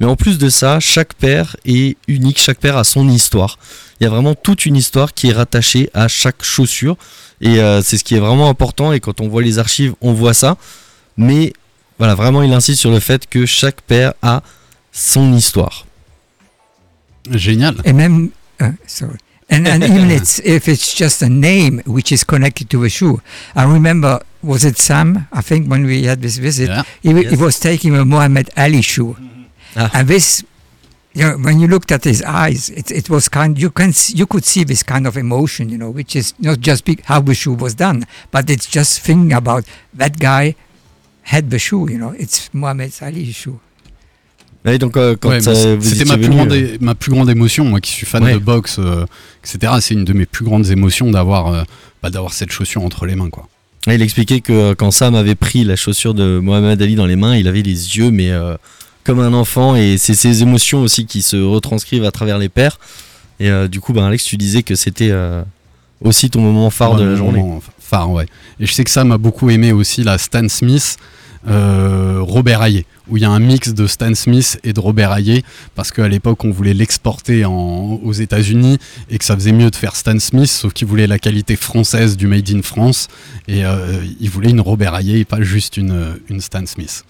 [0.00, 3.58] Mais en plus de ça, chaque paire est unique, chaque paire a son histoire.
[4.00, 6.96] Il y a vraiment toute une histoire qui est rattachée à chaque chaussure.
[7.40, 8.92] Et euh, c'est ce qui est vraiment important.
[8.92, 10.56] Et quand on voit les archives, on voit ça.
[11.16, 11.52] Mais
[11.98, 14.42] voilà, vraiment, il insiste sur le fait que chaque paire a
[14.90, 15.86] son histoire.
[17.30, 17.76] Génial.
[17.84, 19.18] Then, uh, sorry.
[19.52, 23.20] And, and even it's, if it's just a name which is connected to a shoe.
[23.54, 25.28] I remember, was it Sam?
[25.32, 26.82] I think when we had this visit, Yeah.
[27.02, 29.16] he, w- he was taking a Muhammad Ali shoe.
[29.76, 29.90] Ah.
[29.94, 30.42] And this,
[31.14, 34.26] you know, when you looked at his eyes, it, it was kind, you can, you
[34.26, 37.34] could see this kind of emotion, you know, which is not just big, how the
[37.34, 40.54] shoe was done, but it's just thinking about that guy
[41.22, 43.60] had the shoe, you know, it's Muhammad Ali's shoe.
[44.64, 47.10] Et donc euh, Ouais, bah, euh, C'était étiez ma, plus venu, grande, euh, ma plus
[47.10, 48.34] grande émotion, moi qui suis fan Ouais.
[48.34, 49.04] de boxe, euh,
[49.44, 49.72] etc.
[49.80, 51.64] C'est une de mes plus grandes émotions d'avoir
[52.02, 53.30] bah, d'avoir cette chaussure entre les mains.
[53.30, 53.48] Quoi.
[53.88, 57.16] Et il expliquait que quand Sam avait pris la chaussure de Mohamed Ali dans les
[57.16, 58.30] mains, il avait les yeux mais
[59.02, 62.78] comme un enfant et c'est ces émotions aussi qui se retranscrivent à travers les paires.
[63.40, 65.10] Et du coup, ben, Alex, tu disais que c'était
[66.00, 67.44] aussi ton moment phare de Ouais, la journée.
[67.80, 68.26] Phare, ouais.
[68.60, 70.96] Et je sais que ça m'a beaucoup aimé aussi la Stan Smith,
[71.48, 75.12] euh, Robert Ayé, où il y a un mix de Stan Smith et de Robert
[75.12, 78.78] Ayé, parce qu'à l'époque on voulait l'exporter aux États-Unis
[79.10, 82.16] et que ça faisait mieux de faire Stan Smith, sauf qu'ils voulaient la qualité française
[82.16, 83.08] du Made in France
[83.48, 87.04] et euh, ils voulaient une Robert Ayé et pas juste une, une Stan Smith.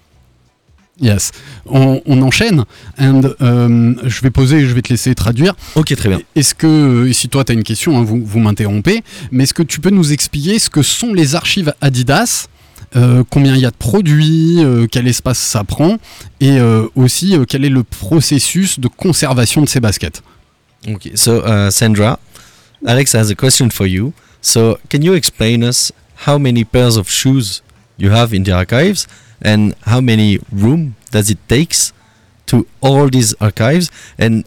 [1.01, 1.33] Yes.
[1.67, 2.65] On, on enchaîne.
[2.99, 5.55] And, euh, je vais poser, je vais te laisser traduire.
[5.75, 6.21] Ok, très bien.
[6.37, 9.63] Est-ce que, si toi tu as une question, hein, vous, vous m'interrompez, mais est-ce que
[9.63, 12.49] tu peux nous expliquer ce que sont les archives Adidas
[12.97, 15.97] euh, combien il y a de produits, euh, quel espace ça prend,
[16.41, 20.23] et euh, aussi quel est le processus de conservation de ces baskets.
[20.87, 22.19] Okay, so Sandra,
[22.87, 24.13] Alex has a question for you.
[24.41, 25.93] So, can you explain us
[26.27, 27.63] how many pairs of shoes
[27.99, 29.07] you have in the archives
[29.41, 31.93] and how many room does it takes
[32.47, 33.91] to all these archives?
[34.19, 34.45] And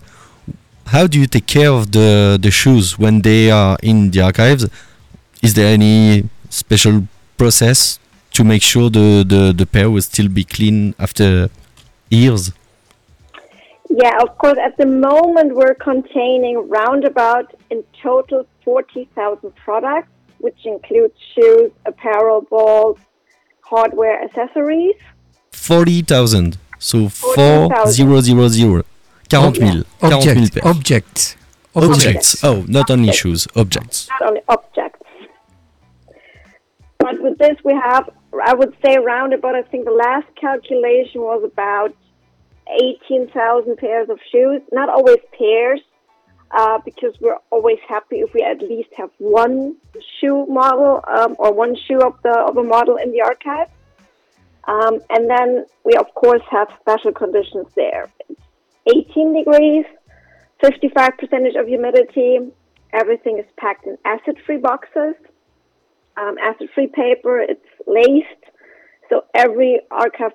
[0.87, 4.67] how do you take care of the the shoes when they are in the archives?
[5.41, 7.99] Is there any special process
[8.35, 11.49] to make sure the the, the pair will still be clean after
[12.09, 12.51] years?
[13.89, 14.57] Yeah, of course.
[14.57, 20.09] At the moment, we're containing roundabout in total 40,000 products,
[20.39, 22.97] which includes shoes, apparel, balls,
[23.61, 24.95] hardware, accessories.
[25.51, 26.57] 40,000.
[26.79, 28.07] So 40,000.
[28.07, 28.37] 4000.
[28.37, 28.83] 40 000.
[29.29, 30.65] 40 000 Object, pairs.
[30.65, 31.35] objects.
[31.75, 32.43] Objects.
[32.43, 34.07] Oh, not only shoes, objects.
[34.19, 34.84] not only objects.
[37.05, 38.09] But with this, we have,
[38.43, 41.93] I would say, around about, I think the last calculation was about
[42.67, 44.63] 18,000 pairs of shoes.
[44.71, 45.81] Not always pairs,
[46.49, 49.75] uh, because we're always happy if we at least have one
[50.19, 53.69] shoe model um, or one shoe of the of a model in the archive.
[54.63, 58.09] Um, and then we, of course, have special conditions there.
[58.29, 58.41] It's
[59.11, 59.85] 18 degrees,
[60.63, 62.39] 55% of humidity.
[62.93, 65.13] Everything is packed in acid-free boxes,
[66.17, 67.39] um, acid-free paper.
[67.41, 68.43] It's laced,
[69.09, 70.33] so every archive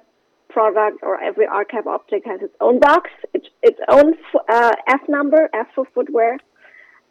[0.49, 5.01] product or every archive object has its own box, its, its own f- uh, F
[5.09, 6.33] number, F for footwear,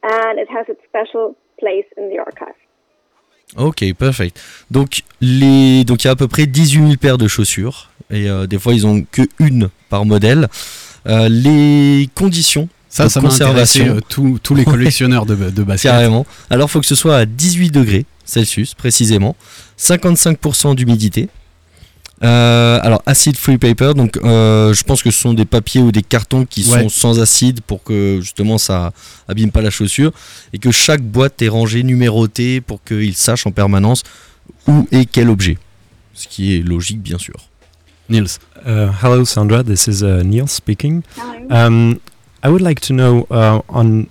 [0.03, 2.55] and it has its special place in the archive.
[3.57, 4.39] Ok, perfect.
[4.69, 5.83] Donc, les...
[5.83, 7.89] Donc, il y a à peu près 18 000 paires de chaussures.
[8.11, 10.47] Et euh, des fois, ils ont que une par modèle.
[11.07, 13.95] Euh, les conditions Ça, de ça m'a intéressé conservation.
[13.95, 15.91] euh, tous- tous les collectionneurs de, de baskets.
[15.91, 16.25] Carrément.
[16.51, 19.35] Alors, il faut que ce soit à 18 degrés Celsius, précisément.
[19.77, 21.29] 55% d'humidité.
[22.21, 25.91] Euh, alors, acid free paper, donc euh, je pense que ce sont des papiers ou
[25.93, 26.81] des cartons qui Ouais.
[26.83, 28.91] sont sans acide pour que justement ça
[29.29, 30.11] abîme pas la chaussure
[30.51, 34.03] et que chaque boîte est rangée, numérotée pour qu'ils sachent en permanence
[34.67, 35.57] où est quel objet.
[36.13, 37.35] Ce qui est logique, bien sûr.
[38.09, 38.27] Niels.
[38.65, 39.63] Uh, hello, Sandra.
[39.63, 41.03] This is uh, Neil speaking.
[41.49, 41.99] Um,
[42.43, 44.07] I would like to know uh, on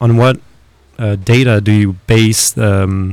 [0.00, 0.34] on what
[0.98, 3.12] uh, data do you base um,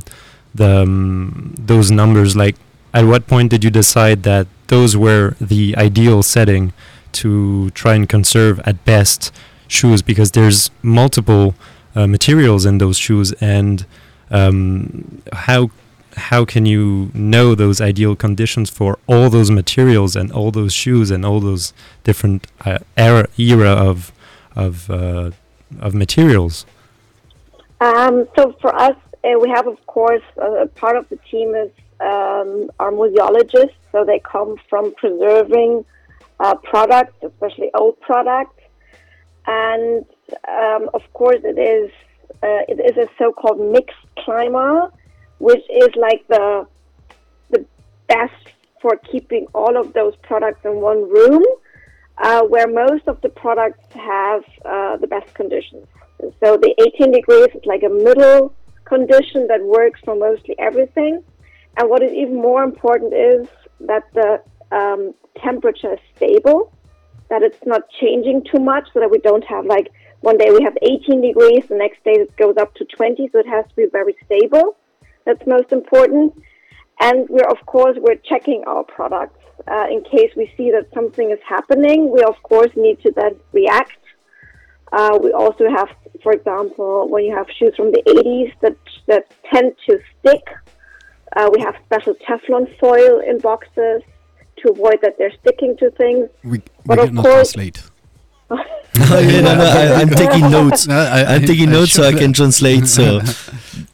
[0.59, 2.35] the um, those numbers?
[2.35, 2.55] Like,
[2.93, 6.73] at what point did you decide that those were the ideal setting
[7.11, 9.31] to try and conserve at best
[9.67, 10.01] shoes?
[10.01, 11.55] Because there's multiple
[11.95, 13.85] uh, materials in those shoes, and
[14.29, 15.71] um, how
[16.15, 21.11] how can you know those ideal conditions for all those materials and all those shoes
[21.11, 24.11] and all those different uh, era era of
[24.55, 25.31] of uh,
[25.79, 26.65] of materials?
[27.81, 31.71] Um, so for us, uh, we have, of course, uh, part of the team is
[31.99, 33.75] um, our museologists.
[33.91, 35.83] So they come from preserving
[36.39, 38.61] uh, products, especially old products,
[39.45, 40.05] and
[40.47, 41.91] um, of course, it is
[42.41, 44.91] uh, it is a so-called mixed climate,
[45.39, 46.65] which is like the
[47.49, 47.65] the
[48.07, 48.33] best
[48.81, 51.43] for keeping all of those products in one room,
[52.19, 55.85] uh, where most of the products have uh, the best conditions.
[56.41, 58.53] So the 18 degrees is like a middle
[58.89, 61.23] condition that works for mostly everything.
[61.77, 63.47] And what is even more important is
[63.81, 66.73] that the um, temperature is stable,
[67.29, 69.87] that it's not changing too much, so that we don't have like
[70.21, 73.39] one day we have 18 degrees, the next day it goes up to 20, so
[73.39, 74.75] it has to be very stable.
[75.25, 76.33] That's most important.
[76.99, 81.31] And we're of course we're checking our products uh, in case we see that something
[81.31, 82.11] is happening.
[82.11, 83.98] We of course need to then react.
[84.91, 85.89] Uh, we also have,
[86.23, 88.75] for example, when you have shoes from the 80s that
[89.07, 89.23] that
[89.53, 90.43] tend to stick,
[91.35, 94.01] uh, we have special Teflon foil in boxes
[94.57, 96.27] to avoid that they're sticking to things.
[96.43, 97.83] We, we But of cannot course- translate.
[98.99, 100.89] Okay, no, no, I, I'm taking notes.
[100.89, 102.87] I- I- I'm taking I notes so I can translate.
[102.87, 103.21] So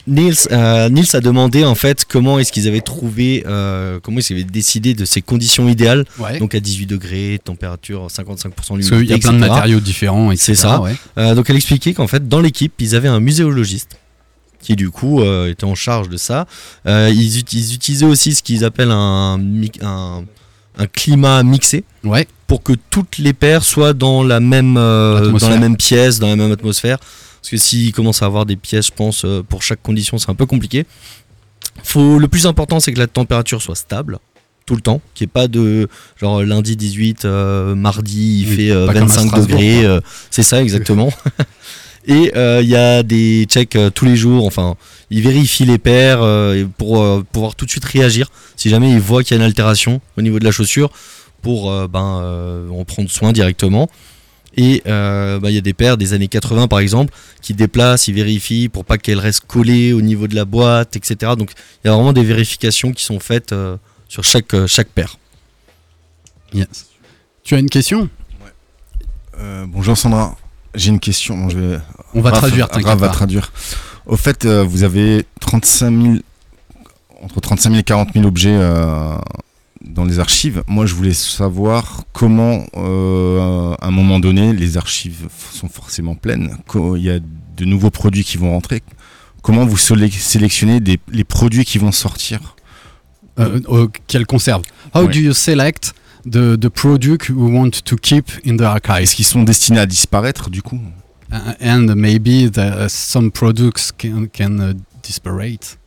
[0.07, 4.43] Niels, euh, a demandé en fait comment est-ce qu'ils avaient trouvé, euh, comment qu'ils avaient
[4.43, 6.37] décidé de ces conditions idéales, Ouais.
[6.39, 10.31] donc à 18 degrés, température 55% Parce d'humidité, qu'il y a plein de matériaux différents,
[10.31, 10.43] etc.
[10.45, 10.79] C'est ça.
[10.81, 10.95] ouais.
[11.17, 13.97] Euh, donc elle expliquait qu'en fait dans l'équipe ils avaient un muséologiste
[14.61, 16.47] qui du coup était en charge de ça.
[16.87, 20.23] Ils, ut- ils utilisaient aussi ce qu'ils appellent un, mi- un,
[20.77, 22.27] un climat mixé Ouais.
[22.47, 26.35] pour que toutes les paires soient dans la même dans la même pièce, dans la
[26.35, 26.97] même atmosphère.
[27.45, 30.31] Parce que s'ils commencent à avoir des pièces, je pense, euh, pour chaque condition, c'est
[30.31, 30.87] un peu compliqué.
[31.83, 34.17] Faut, le plus important, c'est que la température soit stable
[34.65, 35.87] tout le temps, qu'il n'y ait pas de
[36.19, 39.85] genre lundi 18, euh, mardi il Oui, fait euh, pas comme à 25 Strasbourg, degrés,
[39.85, 39.99] euh,
[40.31, 41.13] c'est ça exactement.
[42.07, 44.75] Et euh, il y a des checks euh, tous les jours, enfin,
[45.11, 48.99] ils vérifient les paires euh, pour euh, pouvoir tout de suite réagir si jamais ils
[48.99, 50.89] voient qu'il y a une altération au niveau de la chaussure
[51.43, 53.87] pour euh, ben, euh, en prendre soin directement.
[54.57, 58.07] Et euh, bah, il y a des paires des années 80 par exemple qui déplacent,
[58.07, 61.33] ils vérifient pour pas qu'elles restent collées au niveau de la boîte, etc.
[61.37, 61.51] Donc
[61.83, 63.75] il y a vraiment des vérifications qui sont faites euh,
[64.07, 65.17] sur chaque, euh, chaque paire.
[66.53, 66.87] Yes.
[67.43, 68.09] Tu as une question?
[69.37, 70.37] Euh, bonjour Sandra,
[70.73, 71.37] j'ai une question.
[71.37, 71.79] Bon, je vais-
[72.13, 73.13] On va Raph- traduire, t'inquiète Raph va pas.
[73.13, 73.51] traduire.
[74.05, 76.15] Au fait, euh, vous avez 35 000,
[77.21, 79.17] entre 35 000 et 40 000 objets euh,
[79.95, 80.63] dans les archives.
[80.67, 86.57] Moi, je voulais savoir comment, euh, à un moment donné, les archives sont forcément pleines.
[86.97, 88.83] Il y a de nouveaux produits qui vont rentrer.
[89.41, 92.55] Comment vous sélec- sélectionnez des- les produits qui vont sortir?
[93.39, 94.61] Euh, euh, Quelle conserve?
[94.93, 95.13] How Ouais.
[95.13, 95.93] do you select
[96.25, 99.01] the, the product you want to keep in the archive?
[99.03, 100.79] Est-ce qu'ils sont destinés à disparaître du coup?
[101.31, 104.73] Uh, and maybe the, some products can, can uh,
[105.03, 105.77] disparate,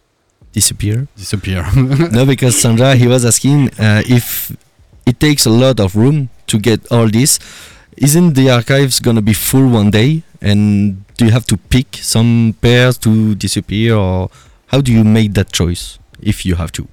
[0.52, 1.06] Disappear.
[1.16, 1.64] disappear.
[2.12, 4.56] no, because Sandra, he was asking uh, if
[5.06, 7.38] it takes a lot of room to get all this.
[7.96, 10.22] Isn't the archives gonna be full one day?
[10.40, 14.30] And do you have to pick some pairs to disappear, or
[14.68, 16.88] how do you make that choice if you have to?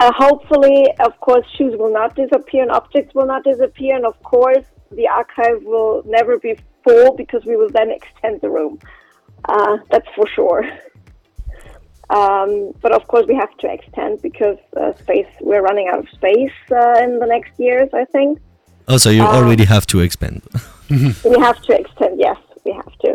[0.00, 3.96] Uh, hopefully, of course, shoes will not disappear and objects will not disappear.
[3.96, 8.50] And of course, the archive will never be full because we will then extend the
[8.50, 8.78] room.
[9.48, 10.64] Uh, that's for sure.
[12.18, 12.50] Um,
[12.82, 15.26] but of course, we have to extend because uh, space.
[15.40, 17.88] We're running out of space uh, in the next years.
[17.92, 18.38] I think
[18.86, 20.42] Oh, so you Uh, already have to expand.
[20.90, 22.20] we have to extend.
[22.20, 23.10] Yes, we have to.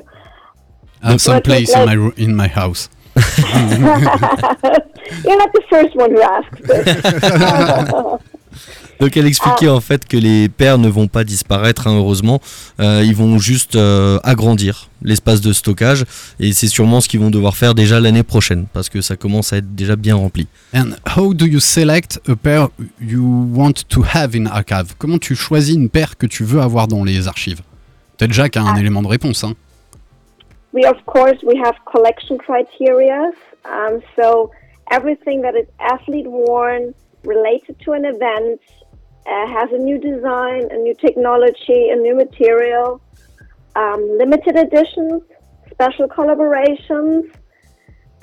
[1.04, 2.90] I have some But place like- in my ro- in my house.
[5.26, 6.86] You're not the first one who asks this.
[9.00, 12.42] Donc elle expliquait en fait que les paires ne vont pas disparaître, hein, heureusement.
[12.80, 16.04] Euh, ils vont juste euh, agrandir l'espace de stockage
[16.40, 19.54] et c'est sûrement ce qu'ils vont devoir faire déjà l'année prochaine parce que ça commence
[19.54, 20.48] à être déjà bien rempli.
[20.76, 22.70] And how do you select a pair
[23.00, 23.24] you
[23.54, 24.96] want to have in archive?
[24.98, 27.62] Comment tu choisis une paire que tu veux avoir dans les archives?
[28.18, 29.46] Peut-être Jacques a un élément de réponse.
[29.46, 29.54] Hein.
[30.72, 33.32] we of course we have collection criteria
[33.66, 34.52] um, so
[34.92, 36.94] everything that is athlete worn
[37.24, 38.60] related to an event
[39.30, 43.02] uh, has a new design a new technology a new material
[43.76, 45.22] um, limited editions
[45.72, 47.24] special collaborations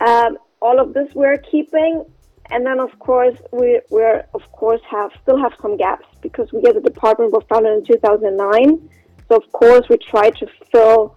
[0.01, 2.05] um, all of this we're keeping.
[2.51, 6.61] And then of course we we're of course have still have some gaps because we
[6.69, 8.89] as a department were founded in 2009
[9.29, 11.17] so of course we try to fill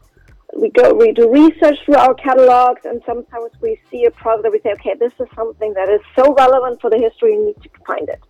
[0.58, 4.52] we go we do research through our catalogs and sometimes we see a product that
[4.52, 7.62] we say okay this is something that is so relevant for the history you need
[7.62, 8.24] to find it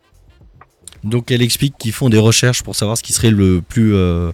[1.03, 4.31] Donc elle explique qu'ils font des recherches pour savoir ce qui serait le plus euh,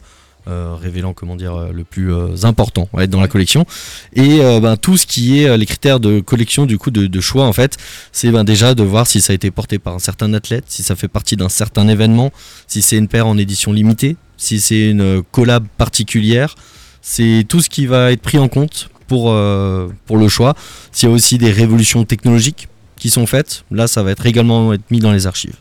[0.47, 2.13] euh, révélant, comment dire, euh, le plus
[2.43, 3.65] important dans la collection.
[4.13, 7.53] Et ben, tout ce qui est les critères de collection, du coup, de, choix, en
[7.53, 7.77] fait,
[8.11, 10.83] c'est ben, déjà de voir si ça a été porté par un certain athlète, si
[10.83, 12.31] ça fait partie d'un certain événement,
[12.67, 16.55] si c'est une paire en édition limitée, si c'est une collab particulière.
[17.01, 19.25] C'est tout ce qui va être pris en compte pour,
[20.05, 20.55] pour le choix.
[20.91, 24.73] S'il y a aussi des révolutions technologiques qui sont faites, là, ça va être également
[24.73, 25.55] être mis dans les archives.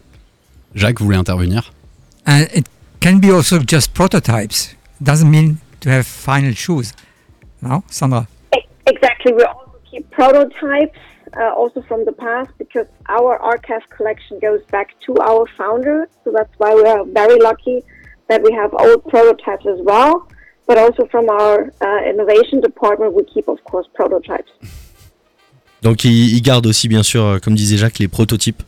[0.74, 1.72] Jacques voulait intervenir?
[2.26, 2.66] And it
[3.00, 4.74] can be also just prototypes.
[5.02, 6.92] Doesn't mean to have final shoes.
[7.62, 8.26] No, Sandra?
[8.54, 10.98] E- exactly we also keep prototypes
[11.36, 16.30] uh, also from the past because our archive collection goes back to our founder so
[16.30, 17.82] that's why we are very lucky
[18.28, 20.28] that we have old prototypes as well
[20.66, 24.50] but also from our uh, innovation department we keep of course prototypes
[25.82, 28.62] Donc ils, ils gardent aussi bien sûr, euh, comme disait Jacques, les prototypes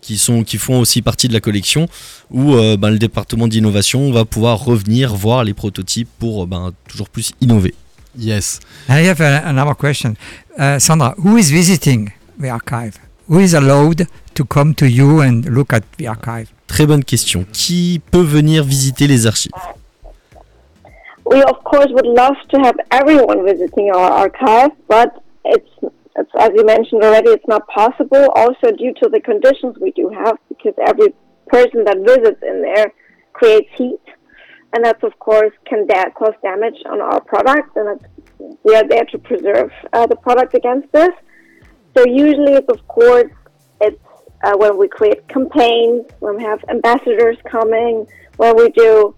[0.00, 1.86] qui, sont, qui font aussi partie de la collection
[2.30, 6.72] où euh, ben, le département d'innovation va pouvoir revenir voir les prototypes pour euh, ben,
[6.88, 7.74] toujours plus innover.
[8.18, 8.60] Yes.
[8.88, 10.14] I have a, another question.
[10.58, 12.98] Uh, Sandra, who is visiting the archive?
[13.28, 16.48] Who is allowed to come to you and look at the archive?
[16.66, 17.44] Très bonne question.
[17.52, 19.52] Qui peut venir visiter les archives?
[21.24, 25.10] We of course would love to have everyone visiting our archive but
[25.44, 28.28] it's It's, as you mentioned already, it's not possible.
[28.36, 31.14] Also, due to the conditions we do have, because every
[31.48, 32.92] person that visits in there
[33.32, 34.04] creates heat,
[34.72, 37.88] and that's of course can da- cause damage on our product, and
[38.62, 41.14] we are there to preserve uh, the product against this.
[41.96, 43.32] So usually, it's of course
[43.80, 44.04] it's
[44.44, 48.06] uh, when we create campaigns, when we have ambassadors coming,
[48.36, 49.14] when we do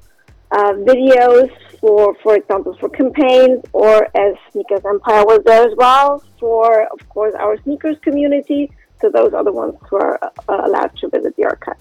[0.53, 1.50] uh, videos
[1.82, 6.64] for, for example, for campaigns, or as Sneakers Empire was there as well for,
[6.96, 8.70] of course, our sneakers community.
[9.00, 11.80] So those are the ones who are uh, allowed to visit the archive.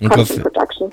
[0.00, 0.90] Content production.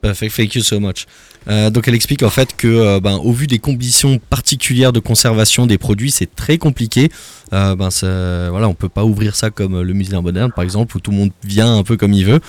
[0.00, 1.06] Perfect, thank you so much.
[1.48, 5.00] Euh, donc elle explique en fait que euh, ben, au vu des conditions particulières de
[5.00, 7.08] conservation des produits, c'est très compliqué.
[7.52, 10.62] Euh, ben, ça- voilà, on peut pas ouvrir ça comme euh, le musée moderne par
[10.64, 12.40] exemple où tout le monde vient un peu comme il veut.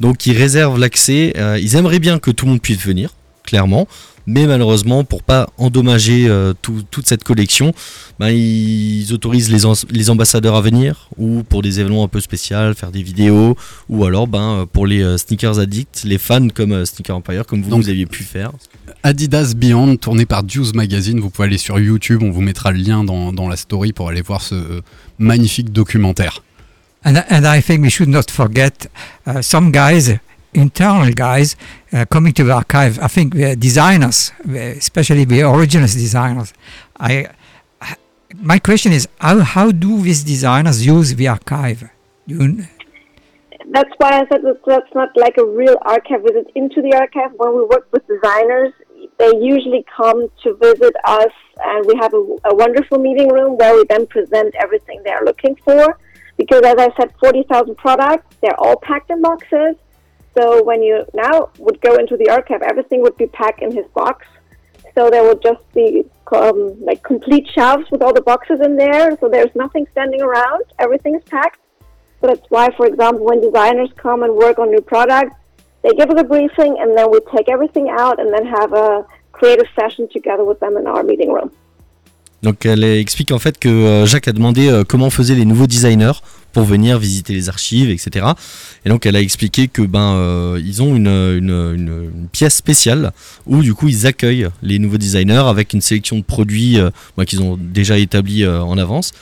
[0.00, 1.34] Donc ils réservent l'accès.
[1.60, 3.10] ils aimeraient bien que tout le monde puisse venir,
[3.42, 3.86] clairement.
[4.26, 7.72] Mais malheureusement, pour pas endommager euh, tout- toute cette collection,
[8.20, 9.50] ben, ils autorisent
[9.90, 13.56] les, ambassadeurs à venir ou pour des événements un peu spéciaux, faire des vidéos
[13.88, 17.46] ou alors ben, euh, pour les euh, sneakers addicts, les fans comme euh, Sneaker Empire,
[17.46, 18.52] comme vous, Donc- vous aviez pu faire.
[19.02, 21.18] Adidas Beyond, tourné par Juice Magazine.
[21.18, 24.08] Vous pouvez aller sur YouTube, on vous mettra le lien dans, dans la story pour
[24.08, 24.80] aller voir ce
[25.18, 26.42] magnifique documentaire.
[27.04, 28.88] And, and I think we should not forget
[29.26, 30.18] uh, some guys,
[30.54, 31.56] internal guys,
[31.92, 32.98] uh, coming to the archive.
[32.98, 36.52] I think the designers, especially the original designers.
[36.98, 37.28] I,
[38.36, 41.90] my question is, how, how do these designers use the archive?
[42.26, 42.64] You,
[43.70, 47.32] That's why I said that that's not like a real archive visit into the archive.
[47.36, 48.72] When we work with designers,
[49.18, 51.32] they usually come to visit us,
[51.64, 55.56] and we have a, a wonderful meeting room where we then present everything they're looking
[55.56, 55.98] for.
[56.36, 59.76] Because as I said, 40,000 products, they're all packed in boxes.
[60.36, 63.86] So when you now would go into the archive, everything would be packed in his
[63.94, 64.26] box.
[64.94, 69.16] So there would just be um, like complete shelves with all the boxes in there.
[69.20, 70.64] So there's nothing standing around.
[70.78, 71.60] Everything is packed.
[72.20, 75.34] So that's why, for example, when designers come and work on new products,
[75.82, 79.04] they give us a briefing and then we take everything out and then have a
[79.32, 81.50] creative session together with them in our meeting room.
[82.42, 85.68] Donc elle explique en fait que euh, Jacques a demandé euh, comment faisaient les nouveaux
[85.68, 86.20] designers
[86.52, 88.26] pour venir visiter les archives, etc.
[88.84, 93.12] Et donc elle a expliqué que ben euh, ils ont une, pièce spéciale
[93.46, 96.90] où du coup ils accueillent les nouveaux designers avec une sélection de produits euh,
[97.26, 99.12] qu'ils ont déjà établis euh, en avance.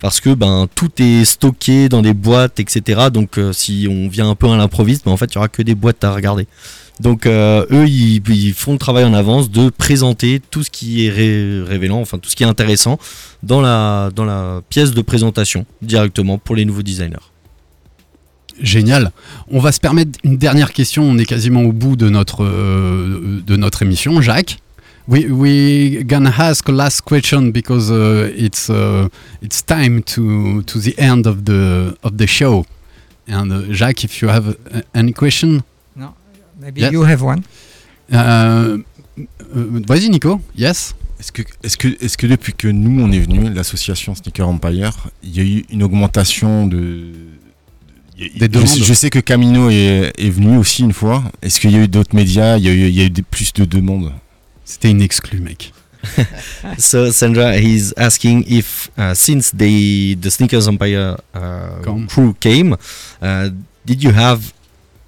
[0.00, 3.02] Parce que ben tout est stocké dans des boîtes, etc.
[3.12, 5.62] Donc si on vient un peu à l'improviste, ben, en fait il y aura que
[5.62, 6.48] des boîtes à regarder.
[7.00, 11.10] Donc euh, eux, ils, font le travail en avance de présenter tout ce qui est
[11.10, 12.98] ré- révélant, enfin tout ce qui est intéressant
[13.42, 14.10] dans la,
[14.68, 17.16] pièce de présentation directement pour les nouveaux designers.
[18.60, 19.10] Génial.
[19.50, 21.02] On va se permettre une dernière question.
[21.02, 23.40] On est quasiment au bout de notre, euh,
[23.80, 24.20] émission.
[24.20, 24.58] Jacques,
[25.08, 29.08] we we gonna ask a last question because uh, it's uh,
[29.40, 32.64] it's time to the end of the show.
[33.26, 34.56] And uh, Jacques, if you have
[34.94, 35.62] any question,
[36.62, 36.92] maybe Yes.
[36.92, 37.42] you have one.
[38.12, 38.78] Euh,
[39.56, 40.40] euh, vas-y Nico.
[40.56, 40.94] Yes.
[41.20, 45.08] Est-ce que, est-ce, que, est-ce que depuis que nous on est venu, l'association Sneaker Empire,
[45.22, 47.12] il y a eu une augmentation de.
[48.18, 48.68] Des je, demandes.
[48.68, 51.24] sais, je sais que Camino est, est venu aussi une fois.
[51.42, 52.56] Est-ce qu'il y a eu d'autres médias?
[52.56, 54.12] Il y a eu, il y a eu des- plus de demandes
[54.64, 55.72] C'était une exclue, mec.
[56.78, 62.76] So Sandra, he's asking if uh, since the the Sneakers Empire uh, crew came,
[63.22, 63.50] uh,
[63.86, 64.52] did you have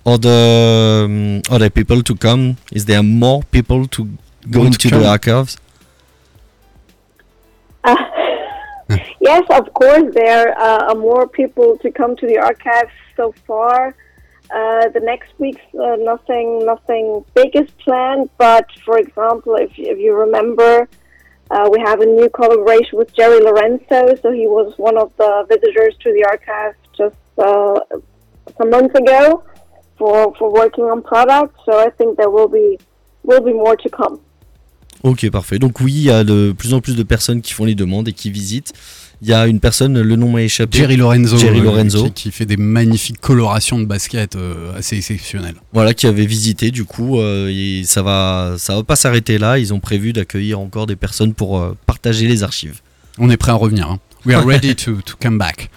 [0.06, 2.56] other um, other people to come?
[2.72, 4.04] Is there more people to
[4.50, 5.06] go Want into to the come?
[5.06, 5.56] archives?
[9.20, 13.94] Yes, of course, there uh, are more people to come to the archives so far.
[14.54, 18.28] Uh, the next week's uh, nothing, nothing big is planned.
[18.36, 20.86] But for example, if if you remember,
[21.50, 24.14] uh, we have a new collaboration with Jerry Lorenzo.
[24.20, 27.80] So he was one of the visitors to the archive just uh,
[28.58, 29.42] some months ago
[29.98, 31.54] for for working on products.
[31.66, 32.78] So I think there will be
[33.24, 34.18] will be more to come.
[35.02, 35.58] Ok, parfait.
[35.58, 38.08] Donc oui, il y a de plus en plus de personnes qui font les demandes
[38.08, 38.72] et qui visitent.
[39.22, 40.76] Il y a une personne, le nom m'a échappé.
[40.78, 42.04] Jerry Lorenzo, Jerry euh, Lorenzo.
[42.06, 45.54] qui, qui fait des magnifiques colorations de basket euh, assez exceptionnelles.
[45.72, 47.18] Voilà, qui avait visité du coup.
[47.20, 49.58] euh, et ça va, ça va pas s'arrêter là.
[49.58, 52.80] Ils ont prévu d'accueillir encore des personnes pour euh, partager les archives.
[53.18, 53.88] On est prêt à revenir.
[53.88, 53.98] hein.
[54.26, 55.70] We are ready to, to come back.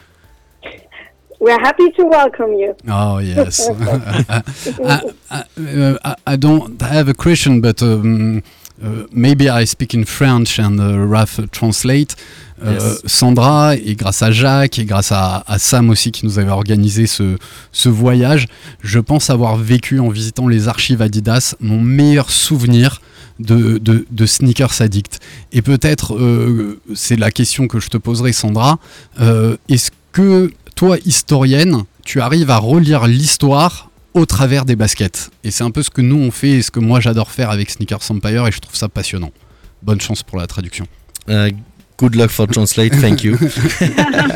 [1.40, 2.74] We're happy to welcome you.
[2.90, 3.70] Oh yes.
[3.80, 8.42] I, I, uh, I- I don't have a question, but um,
[8.84, 12.16] uh, maybe I speak in French and uh, Raph translate.
[12.60, 13.02] Euh, Yes.
[13.06, 17.06] Sandra, et grâce à Jacques, et grâce à, à Sam aussi qui nous avait organisé
[17.06, 17.38] ce,
[17.72, 18.48] ce voyage,
[18.82, 23.00] je pense avoir vécu en visitant les archives Adidas mon meilleur souvenir
[23.40, 25.20] de, de, de sneakers addict.
[25.52, 28.80] Et peut-être, euh, c'est la question que je te poserai, Sandra,
[29.22, 35.50] euh, est-ce que toi, historienne, tu arrives à relire l'histoire au travers des baskets Et
[35.50, 37.72] c'est un peu ce que nous on fait et ce que moi j'adore faire avec
[37.72, 39.32] Sneakers Empire et je trouve ça passionnant.
[39.82, 40.86] Bonne chance pour la traduction.
[41.28, 41.50] Uh,
[41.98, 42.94] good luck for translate.
[42.94, 43.38] Thank you.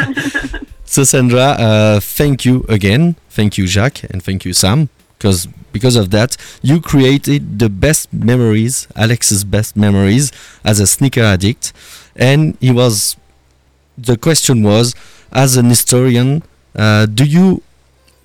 [0.86, 3.14] so Sandra, uh, thank you again.
[3.30, 4.88] Thank you, Jacques, and thank you, Sam,
[5.20, 10.32] because because of that, you created the best memories, Alex's best memories
[10.66, 11.72] as a sneaker addict,
[12.16, 13.16] and he was.
[14.08, 14.96] The question was,
[15.32, 16.42] as an historian,
[16.76, 17.62] uh, do you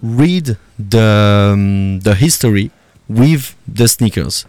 [0.02, 2.70] read the um, the history
[3.08, 4.46] with the sneakers?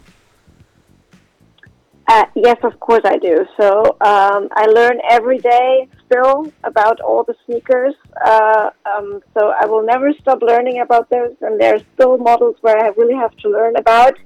[2.07, 3.45] Uh, yes, of course I do.
[3.59, 7.95] So um, I learn every day still about all the sneakers.
[8.25, 12.55] Uh, um, so I will never stop learning about those, and there are still models
[12.61, 14.17] where I really have to learn about,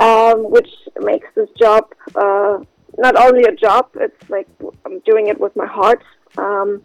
[0.00, 0.70] um, which
[1.00, 1.84] makes this job
[2.16, 2.58] uh,
[2.98, 3.90] not only a job.
[3.94, 4.48] It's like
[4.84, 6.02] I'm doing it with my heart.
[6.38, 6.82] Um,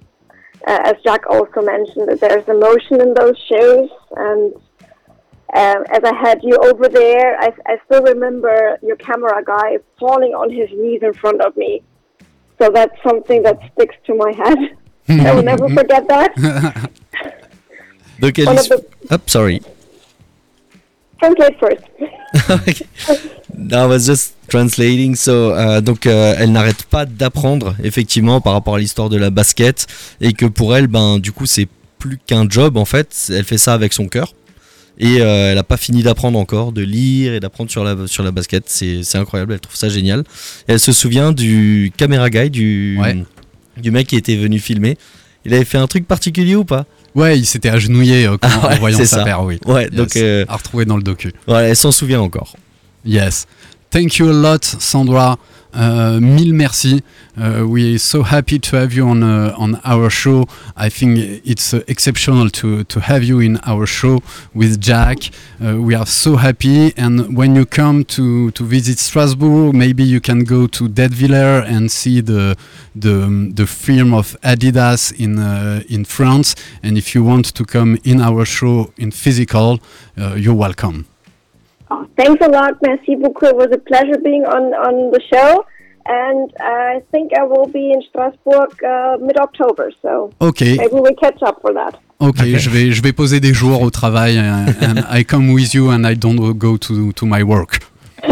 [0.68, 4.54] as Jack also mentioned, that there's emotion in those shows, and
[5.54, 10.34] um, as I had you over there, I, I still remember your camera guy falling
[10.34, 11.82] on his knees in front of me.
[12.60, 14.58] So that's something that sticks to my head.
[15.10, 16.36] I will never forget that.
[18.20, 19.62] Donc elle One y of the- Hop, sorry.
[21.20, 21.84] Translate first.
[23.54, 25.16] No, I was just translating.
[25.16, 29.30] So, euh, donc, euh, elle n'arrête pas d'apprendre, effectivement, par rapport à l'histoire de la
[29.30, 29.88] basket,
[30.20, 33.30] et que pour elle, ben, du coup, c'est plus qu'un job en fait.
[33.30, 34.34] Elle fait ça avec son cœur.
[35.00, 38.24] Et euh, elle n'a pas fini d'apprendre encore, de lire et d'apprendre sur la, sur
[38.24, 38.64] la basket.
[38.68, 40.20] C'est incroyable, elle trouve ça génial.
[40.68, 43.00] Et elle se souvient du caméra guy, du,
[43.82, 44.98] du mec qui était venu filmer.
[45.46, 46.86] Il avait fait un truc particulier ou pas?
[47.16, 49.24] Ouais, il s'était agenouillé euh, quand- Ah ouais, en voyant sa ça.
[49.24, 49.60] paire, oui.
[49.66, 49.92] Ouais, Yes.
[49.92, 51.32] donc, euh, à retrouver dans le docu.
[51.48, 52.56] Ouais, elle s'en souvient encore.
[53.06, 53.48] Yes.
[53.92, 55.38] Thank you a lot, Sandra.
[55.74, 57.04] Uh, mille merci.
[57.38, 60.46] Uh, we're so happy to have you on uh, on our show.
[60.78, 64.22] I think it's uh, exceptional to to have you in our show
[64.54, 65.18] with Jack.
[65.62, 66.94] Uh, we are so happy.
[66.96, 71.92] And when you come to to visit Strasbourg, maybe you can go to Deadviller and
[71.92, 72.56] see the
[72.96, 76.56] the the firm of Adidas in uh, in France.
[76.82, 79.82] And if you want to come in our show in physical,
[80.16, 81.11] you're welcome.
[81.94, 82.74] Oh, thanks a lot.
[82.82, 83.48] Merci beaucoup.
[83.50, 85.66] It was a pleasure being on, on the show.
[86.06, 89.92] And I think I will be in Strasbourg uh, mid October.
[90.02, 90.78] So Okay.
[90.78, 92.00] maybe we catch up for that.
[92.20, 95.74] Ok, je vais je vais poser des jours au travail and, and I come with
[95.74, 97.80] you and I don't go to to my work.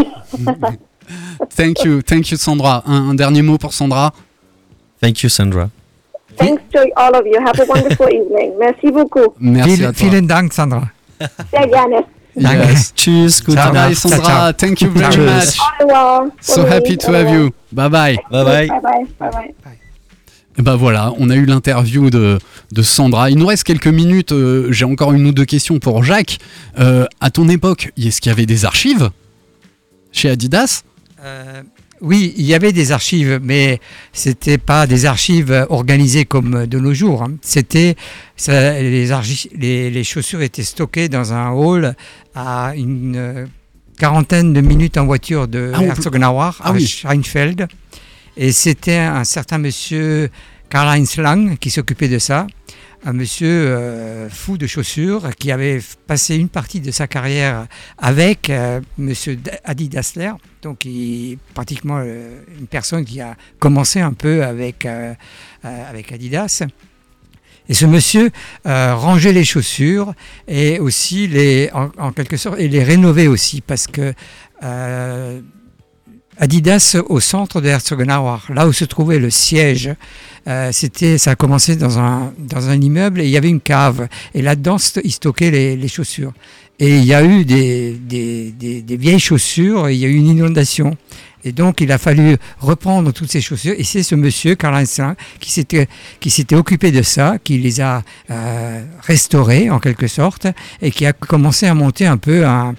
[1.50, 2.84] thank you, thank you Sandra.
[2.86, 4.14] Un, un dernier mot pour Sandra?
[5.02, 5.70] Thank you, Sandra.
[6.38, 7.40] Thanks to all of you.
[7.40, 8.54] Have a wonderful evening.
[8.60, 9.34] Merci beaucoup.
[9.40, 10.08] Merci Vielen- à toi.
[10.10, 10.84] Vielen Dank, Sandra.
[11.52, 12.04] Sehr gerne.
[12.36, 12.94] Yes.
[12.96, 13.74] Tschüss, Bye Ciao.
[13.74, 14.26] bye Ciao, Sandra.
[14.26, 14.52] ciao.
[14.54, 15.26] Thank you very Ciao.
[16.26, 16.32] much.
[16.42, 17.52] So happy to have you.
[17.72, 18.18] Bye bye.
[18.32, 18.68] Bye bye.
[18.68, 19.06] Bye bye.
[19.20, 19.56] Bye bye.
[20.58, 22.38] Et ben voilà, on a eu l'interview de,
[22.74, 23.30] de Sandra.
[23.30, 24.34] Il nous reste quelques minutes.
[24.34, 26.40] euh, J'ai encore une ou deux questions pour Jacques.
[26.80, 29.10] Euh, à ton époque, est-ce qu'il y avait des archives
[30.12, 30.84] chez Adidas?
[31.24, 31.62] Euh,
[32.02, 33.80] oui, il y avait des archives, mais
[34.14, 37.24] c'était pas des archives organisées comme de nos jours.
[37.24, 37.34] hein.
[37.42, 37.96] C'était
[38.48, 41.96] les, archi- les, les chaussures étaient stockées dans un hall
[42.36, 43.46] à une euh,
[43.98, 46.86] quarantaine de minutes en voiture de Ah, Herzogenaurach Ah à oui.
[46.88, 47.68] Scheinfeld.
[48.38, 50.30] Et c'était un certain monsieur
[50.70, 52.48] Karl-Heinz Lang qui s'occupait de ça.
[53.06, 58.50] Un monsieur euh, fou de chaussures qui avait passé une partie de sa carrière avec
[58.50, 60.32] euh, monsieur Adi Dassler,
[60.62, 64.86] donc il- pratiquement euh, une personne qui a commencé un peu avec,
[66.12, 66.64] Adidas.
[67.70, 68.32] Et ce monsieur
[68.66, 70.14] rangeait les chaussures
[70.48, 74.14] et aussi les, en, quelque sorte, et les rénovait aussi parce que
[76.40, 79.94] Adidas au centre de Herzogenaurach, là où se trouvait le siège,
[80.48, 83.60] euh, c'était, ça a commencé dans un, dans un immeuble et il y avait une
[83.60, 84.08] cave.
[84.34, 86.34] Et là-dedans, ils stockaient les, les chaussures.
[86.80, 90.16] Et il y a eu des, des, des- vieilles chaussures et il y a eu
[90.16, 90.96] une inondation.
[91.44, 93.76] Et donc, il a fallu reprendre toutes ces chaussures.
[93.78, 94.86] Et c'est ce monsieur, Lang,
[95.40, 95.88] qui s'était,
[96.22, 100.48] qui s'était occupé de ça, qui les a euh, restaurées en quelque sorte,
[100.82, 102.76] et qui a commencé à monter un peu un,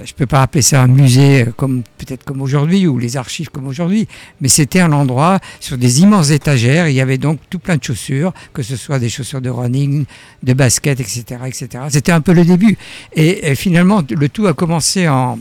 [0.00, 3.16] euh, je peux pas appeler ça un musée euh, comme peut-être comme aujourd'hui ou les
[3.16, 4.08] archives comme aujourd'hui,
[4.40, 6.88] mais c'était un endroit sur des immenses étagères.
[6.88, 10.04] Il y avait donc tout plein de chaussures, que ce soit des chaussures de running,
[10.42, 11.84] de basket, etc., etc.
[11.88, 12.76] C'était un peu le début.
[13.14, 15.38] Et, finalement, le tout a commencé en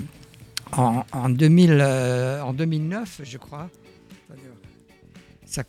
[0.78, 3.70] en, en 2000, euh, 2009, je crois.
[5.46, 5.64] Ça.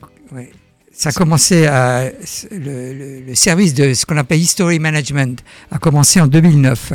[1.00, 2.04] Ça a
[2.50, 6.92] le, service de ce qu'on appelle History Management a commencé en 2009.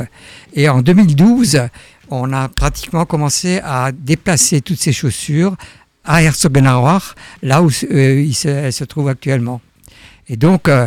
[0.54, 1.62] Et en 2012,
[2.10, 5.56] on a pratiquement commencé à déplacer toutes ces chaussures
[6.04, 9.60] à Herzogenaurach, là où euh, il se, elles se trouvent actuellement.
[10.28, 10.86] Et donc, euh,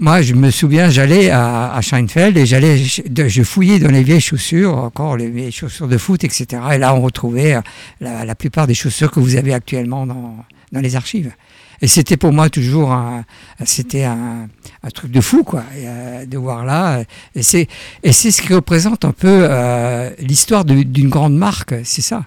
[0.00, 4.20] moi, je me souviens, j'allais à, à Scheinfeld et j'allais, je, fouillais dans les vieilles
[4.20, 6.60] chaussures, encore les chaussures de foot, etc.
[6.72, 7.60] Et là, on retrouvait
[8.00, 11.32] la, la plupart des chaussures que vous avez actuellement dans, dans les archives.
[11.80, 13.24] Et c'était pour moi toujours un,
[13.64, 14.48] c'était un,
[14.94, 17.04] truc de fou, quoi, euh, de voir là.
[17.34, 17.68] Et c'est,
[18.02, 22.24] et c'est ce qui représente un peu euh, l'histoire d'une grande marque, c'est ça.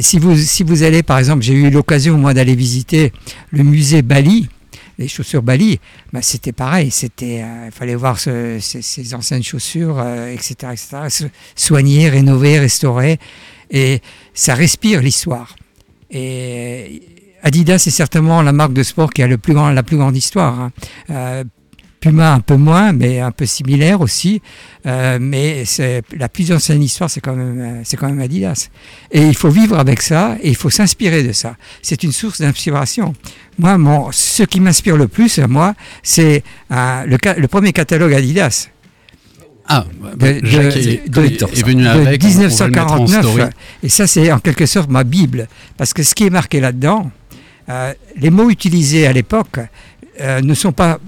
[0.00, 3.12] Si vous, si vous allez, par exemple, j'ai eu l'occasion moi d'aller visiter
[3.50, 4.48] le musée Bali,
[4.98, 5.78] les chaussures Bali,
[6.12, 6.90] bah, c'était pareil.
[6.90, 13.18] C'était, euh, il fallait voir ce- ces, anciennes chaussures, etc., etc., soigner, rénover, restaurer,
[13.70, 14.00] et
[14.34, 15.54] ça respire l'histoire.
[16.10, 19.96] Et Adidas c'est certainement la marque de sport qui a le plus grand, la plus
[19.96, 20.58] grande histoire.
[20.60, 20.72] hein.
[21.10, 21.44] Euh,
[22.00, 24.40] Puma un peu moins, mais un peu similaire aussi.
[24.86, 25.64] Euh, mais
[26.16, 28.70] la plus ancienne histoire, c'est quand même, euh, c'est quand même Adidas.
[29.12, 31.56] Et il faut vivre avec ça et il faut s'inspirer de ça.
[31.82, 33.12] C'est une source d'inspiration.
[33.58, 38.68] Moi, mon, ce qui m'inspire le plus, moi, c'est euh, le, le premier catalogue Adidas.
[39.68, 39.84] Ah,
[40.16, 42.24] de, Jacques de- est, de- est venu de avec.
[42.24, 43.20] on- on va le mettre en 1949.
[43.26, 43.42] story.
[43.82, 45.48] Et ça, c'est en quelque sorte ma Bible.
[45.76, 47.10] Parce que ce qui est marqué là-dedans,
[47.70, 49.60] euh, les mots utilisés à l'époque
[50.20, 50.98] euh, ne sont pas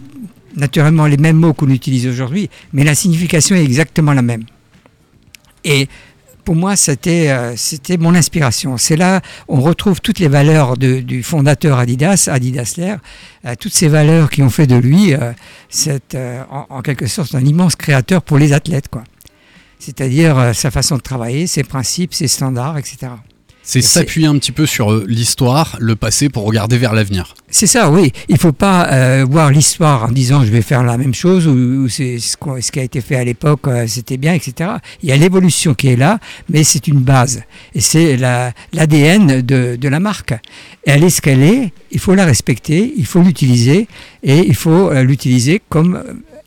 [0.56, 4.44] naturellement les mêmes mots qu'on utilise aujourd'hui, mais la signification est exactement la même.
[5.64, 5.88] Et
[6.44, 7.56] pour moi, c'était euh,
[7.98, 8.76] mon inspiration.
[8.76, 12.98] C'est là on retrouve toutes les valeurs du fondateur Adidas, Adidas Lair,
[13.58, 18.22] toutes ces valeurs qui ont fait de lui en, en quelque sorte un immense créateur
[18.22, 18.88] pour les athlètes.
[19.78, 23.12] C'est-à-dire sa façon de travailler, ses principes, ses standards, etc.
[23.64, 27.34] C'est s'appuyer un petit peu sur euh, l'histoire, le passé pour regarder vers l'avenir.
[27.48, 28.10] C'est ça, oui.
[28.28, 31.52] Il faut pas euh, voir l'histoire en disant je vais faire la même chose ou,
[31.84, 32.36] ou c'est ce,
[32.72, 34.70] qui a été fait à l'époque, euh, c'était bien, etc.
[35.02, 37.42] Il y a l'évolution qui est là, mais c'est une base.
[37.74, 40.32] Et c'est la- l'ADN de, de la marque.
[40.84, 43.86] Et elle est ce qu'elle est, il faut la respecter, il faut l'utiliser
[44.24, 46.02] et il faut l'utiliser comme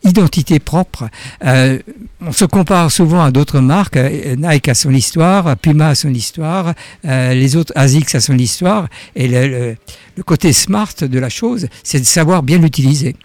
[0.06, 1.08] identité propre.
[1.44, 1.78] Euh,
[2.20, 3.96] on se compare souvent à d'autres marques.
[3.96, 8.38] euh, Nike a son histoire, Puma a son histoire, euh, les autres ASICS a son
[8.38, 8.88] histoire.
[9.14, 9.76] Et le,
[10.24, 13.16] côté smart de la chose, c'est de savoir bien l'utiliser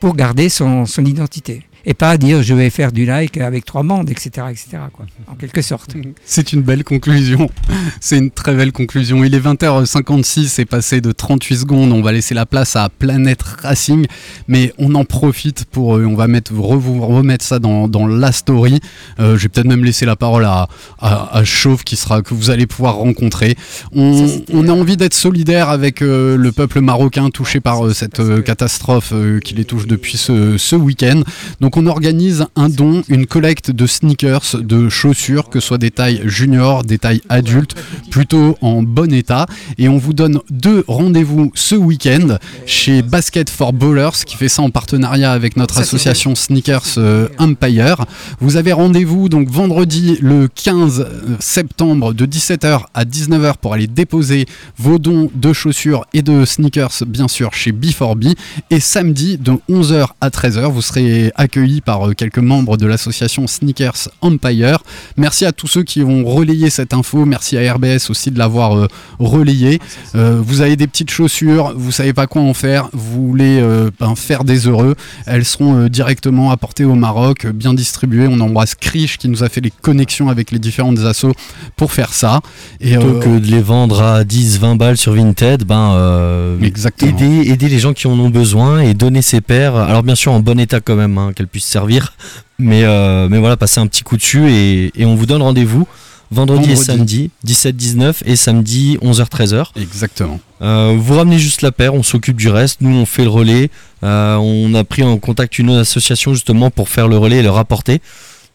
[0.00, 1.67] pour garder son identité.
[1.90, 4.46] Et pas dire je vais faire du like avec trois bandes, etc.
[4.50, 4.68] etc.
[4.92, 5.94] quoi, en quelque sorte.
[6.26, 7.48] C'est une belle conclusion.
[8.00, 9.24] C'est une très belle conclusion.
[9.24, 11.92] Il est 20h56, c'est passé de 38 secondes.
[11.92, 14.06] On va laisser la place à Planète Racing,
[14.48, 15.96] mais on en profite pour.
[15.96, 18.80] euh, on va mettre, remettre ça dans, dans la story.
[19.18, 20.68] Euh, je vais peut-être même laisser la parole à,
[20.98, 23.56] à, à Chauve qui sera, que vous allez pouvoir rencontrer.
[23.92, 28.20] On, on a envie d'être solidaire avec euh, le peuple marocain touché par euh, cette
[28.20, 31.22] euh, catastrophe euh, qui les touche depuis ce, ce week-end.
[31.62, 35.92] Donc on organise un don, une collecte de sneakers, de chaussures, que ce soit des
[35.92, 37.76] tailles juniors, des tailles adultes,
[38.10, 39.46] plutôt en bon état.
[39.78, 44.62] Et on vous donne deux rendez-vous ce week-end chez Basket for Ballers, qui fait ça
[44.62, 48.06] en partenariat avec notre association Sneakers euh, Empire.
[48.40, 51.06] Vous avez rendez-vous donc vendredi le 15
[51.38, 54.46] septembre de 17h à 19h pour aller déposer
[54.78, 58.34] vos dons de chaussures et de sneakers, bien sûr, chez B4B.
[58.70, 63.46] Et samedi de 11h à 13h, vous serez accueillis par euh, quelques membres de l'association
[63.46, 64.78] Sneakers Empire.
[65.16, 67.24] Merci à tous ceux qui ont relayé cette info.
[67.24, 68.86] Merci à RBS aussi de l'avoir euh,
[69.18, 69.80] relayé.
[70.14, 73.90] Euh, vous avez des petites chaussures, vous savez pas quoi en faire, vous voulez euh,
[73.98, 74.94] ben, faire des heureux.
[75.26, 78.26] Elles seront directement apportées au Maroc, bien distribuées.
[78.28, 81.34] On embrasse Krish qui nous a fait les connexions avec les différentes assos
[81.76, 82.40] pour faire ça.
[82.80, 87.68] Et, Plutôt que de les vendre à 10, 20 balles sur Vinted, ben, aider, aider
[87.68, 89.76] les gens qui en ont besoin et donner ses paires.
[89.76, 92.14] Alors bien sûr en bon état quand même, hein, puissent servir.
[92.58, 95.86] Mais, euh, mais voilà, passer un petit coup dessus et, et on vous donne rendez-vous
[96.30, 99.68] vendredi, et samedi, 17-19 et samedi 11h-13h.
[99.80, 100.40] Exactement.
[100.60, 103.70] Euh, vous ramenez juste la paire, on s'occupe du reste, nous on fait le relais.
[104.04, 107.42] Euh, on a pris en contact une autre association justement pour faire le relais et
[107.42, 108.00] le rapporter.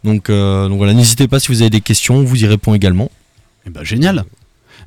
[0.03, 2.73] Donc, euh, donc voilà, n'hésitez pas si vous avez des questions, on vous y répond
[2.73, 3.09] également.
[3.65, 4.25] Et ben génial.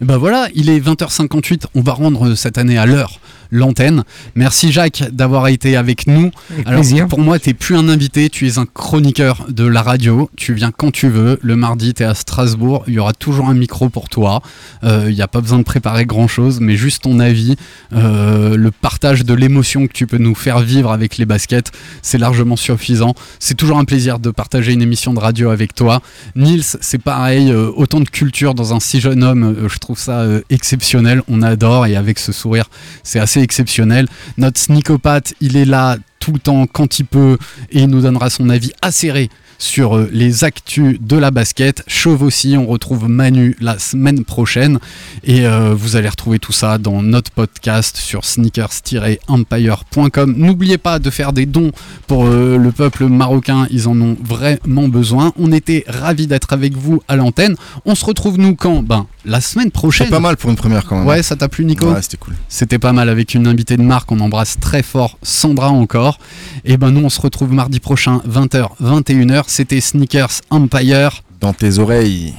[0.00, 3.18] Et ben voilà, il est 20h58, on va rendre cette année à l'heure
[3.50, 4.04] l'antenne.
[4.34, 6.30] Merci Jacques d'avoir été avec nous.
[6.52, 7.08] Avec Alors plaisir.
[7.08, 10.30] pour moi, tu plus un invité, tu es un chroniqueur de la radio.
[10.36, 11.38] Tu viens quand tu veux.
[11.42, 12.84] Le mardi, tu es à Strasbourg.
[12.86, 14.42] Il y aura toujours un micro pour toi.
[14.84, 17.56] Euh, Il n'y a pas besoin de préparer grand-chose, mais juste ton avis,
[17.92, 21.72] euh, le partage de l'émotion que tu peux nous faire vivre avec les baskets,
[22.02, 23.14] c'est largement suffisant.
[23.38, 26.00] C'est toujours un plaisir de partager une émission de radio avec toi.
[26.34, 29.98] Nils, c'est pareil, euh, autant de culture dans un si jeune homme, euh, je trouve
[29.98, 31.22] ça euh, exceptionnel.
[31.28, 32.68] On adore et avec ce sourire,
[33.02, 34.06] c'est assez exceptionnel.
[34.38, 35.96] Notre sneakopathe, il est là
[36.26, 37.38] tout le temps quand il peut
[37.70, 41.84] et il nous donnera son avis acéré sur euh, les actus de la basket.
[41.86, 44.80] Chauve aussi, on retrouve Manu la semaine prochaine
[45.22, 50.34] et euh, vous allez retrouver tout ça dans notre podcast sur sneakers-empire.com.
[50.36, 51.70] N'oubliez pas de faire des dons
[52.08, 55.32] pour euh, le peuple marocain, ils en ont vraiment besoin.
[55.38, 57.54] On était ravis d'être avec vous à l'antenne.
[57.84, 58.82] On se retrouve nous quand?
[58.82, 60.06] Ben la semaine prochaine.
[60.06, 61.06] C'est pas mal pour une première quand même.
[61.06, 61.92] Ouais, ça t'a plu Nico?
[61.92, 62.34] Ouais, c'était cool.
[62.48, 66.15] C'était pas mal avec une invitée de marque, on embrasse très fort Sandra encore.
[66.64, 71.22] Et ben nous on se retrouve mardi prochain 20h 21h, c'était Sneakers Empire.
[71.40, 72.34] Dans tes oreilles.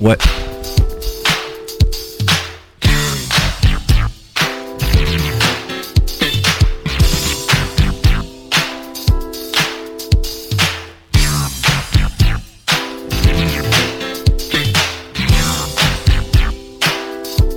[0.00, 0.18] Ouais.